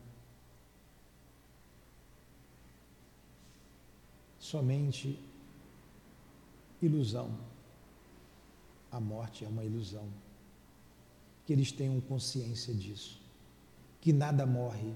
[4.40, 5.20] Somente
[6.82, 7.55] ilusão.
[8.96, 10.08] A morte é uma ilusão.
[11.46, 13.22] Que eles tenham consciência disso.
[14.00, 14.94] Que nada morre,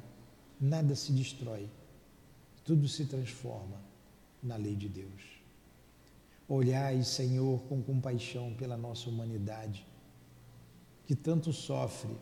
[0.58, 1.70] nada se destrói,
[2.64, 3.76] tudo se transforma
[4.42, 5.22] na lei de Deus.
[6.48, 9.86] Olhai, Senhor, com compaixão pela nossa humanidade,
[11.06, 12.16] que tanto sofre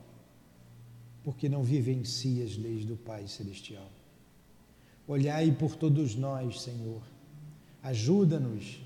[1.23, 3.91] porque não vivencia as leis do Pai Celestial.
[5.07, 7.03] Olhai por todos nós, Senhor.
[7.83, 8.81] Ajuda-nos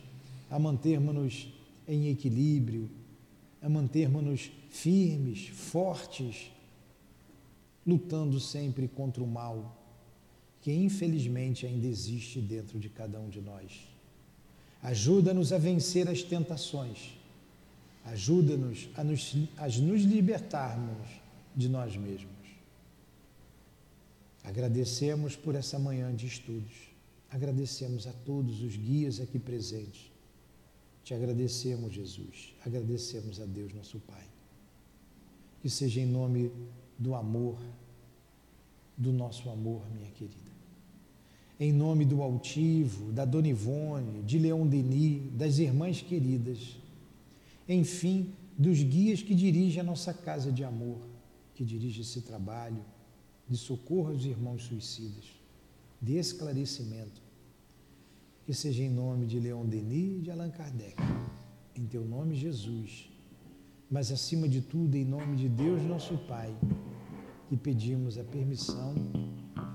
[0.50, 2.90] a mantermos-nos em equilíbrio,
[3.62, 6.52] a mantermos-nos firmes, fortes,
[7.86, 9.78] lutando sempre contra o mal
[10.62, 13.90] que infelizmente ainda existe dentro de cada um de nós.
[14.82, 17.18] Ajuda-nos a vencer as tentações.
[18.06, 21.08] Ajuda-nos a nos, a nos libertarmos
[21.56, 22.32] de nós mesmos.
[24.44, 26.92] Agradecemos por essa manhã de estudos.
[27.30, 30.11] Agradecemos a todos os guias aqui presentes.
[31.04, 32.54] Te agradecemos, Jesus.
[32.66, 34.24] Agradecemos a Deus, nosso Pai.
[35.62, 36.52] Que seja em nome
[36.98, 37.58] do amor,
[38.98, 40.52] do nosso amor, minha querida.
[41.60, 46.76] em nome do Altivo, da Dona Ivone, de Leon Denis, das irmãs queridas,
[47.70, 50.98] enfim, dos guias que dirigem a nossa casa de amor,
[51.54, 52.84] que dirige esse trabalho
[53.48, 55.26] de socorro aos irmãos suicidas,
[56.02, 57.22] de esclarecimento.
[58.46, 60.96] Que seja em nome de Leon Denis e de Allan Kardec,
[61.76, 63.10] em teu nome, Jesus,
[63.90, 66.56] mas acima de tudo, em nome de Deus, nosso Pai,
[67.48, 68.96] que pedimos a permissão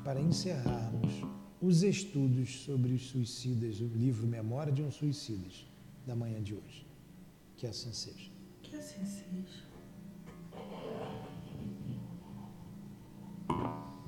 [0.05, 1.13] para encerrarmos
[1.61, 5.67] os estudos sobre os suicidas, o livro Memória de um Suicidas,
[6.07, 6.87] da manhã de hoje.
[7.57, 8.31] Que assim seja.
[8.63, 9.67] Que assim seja.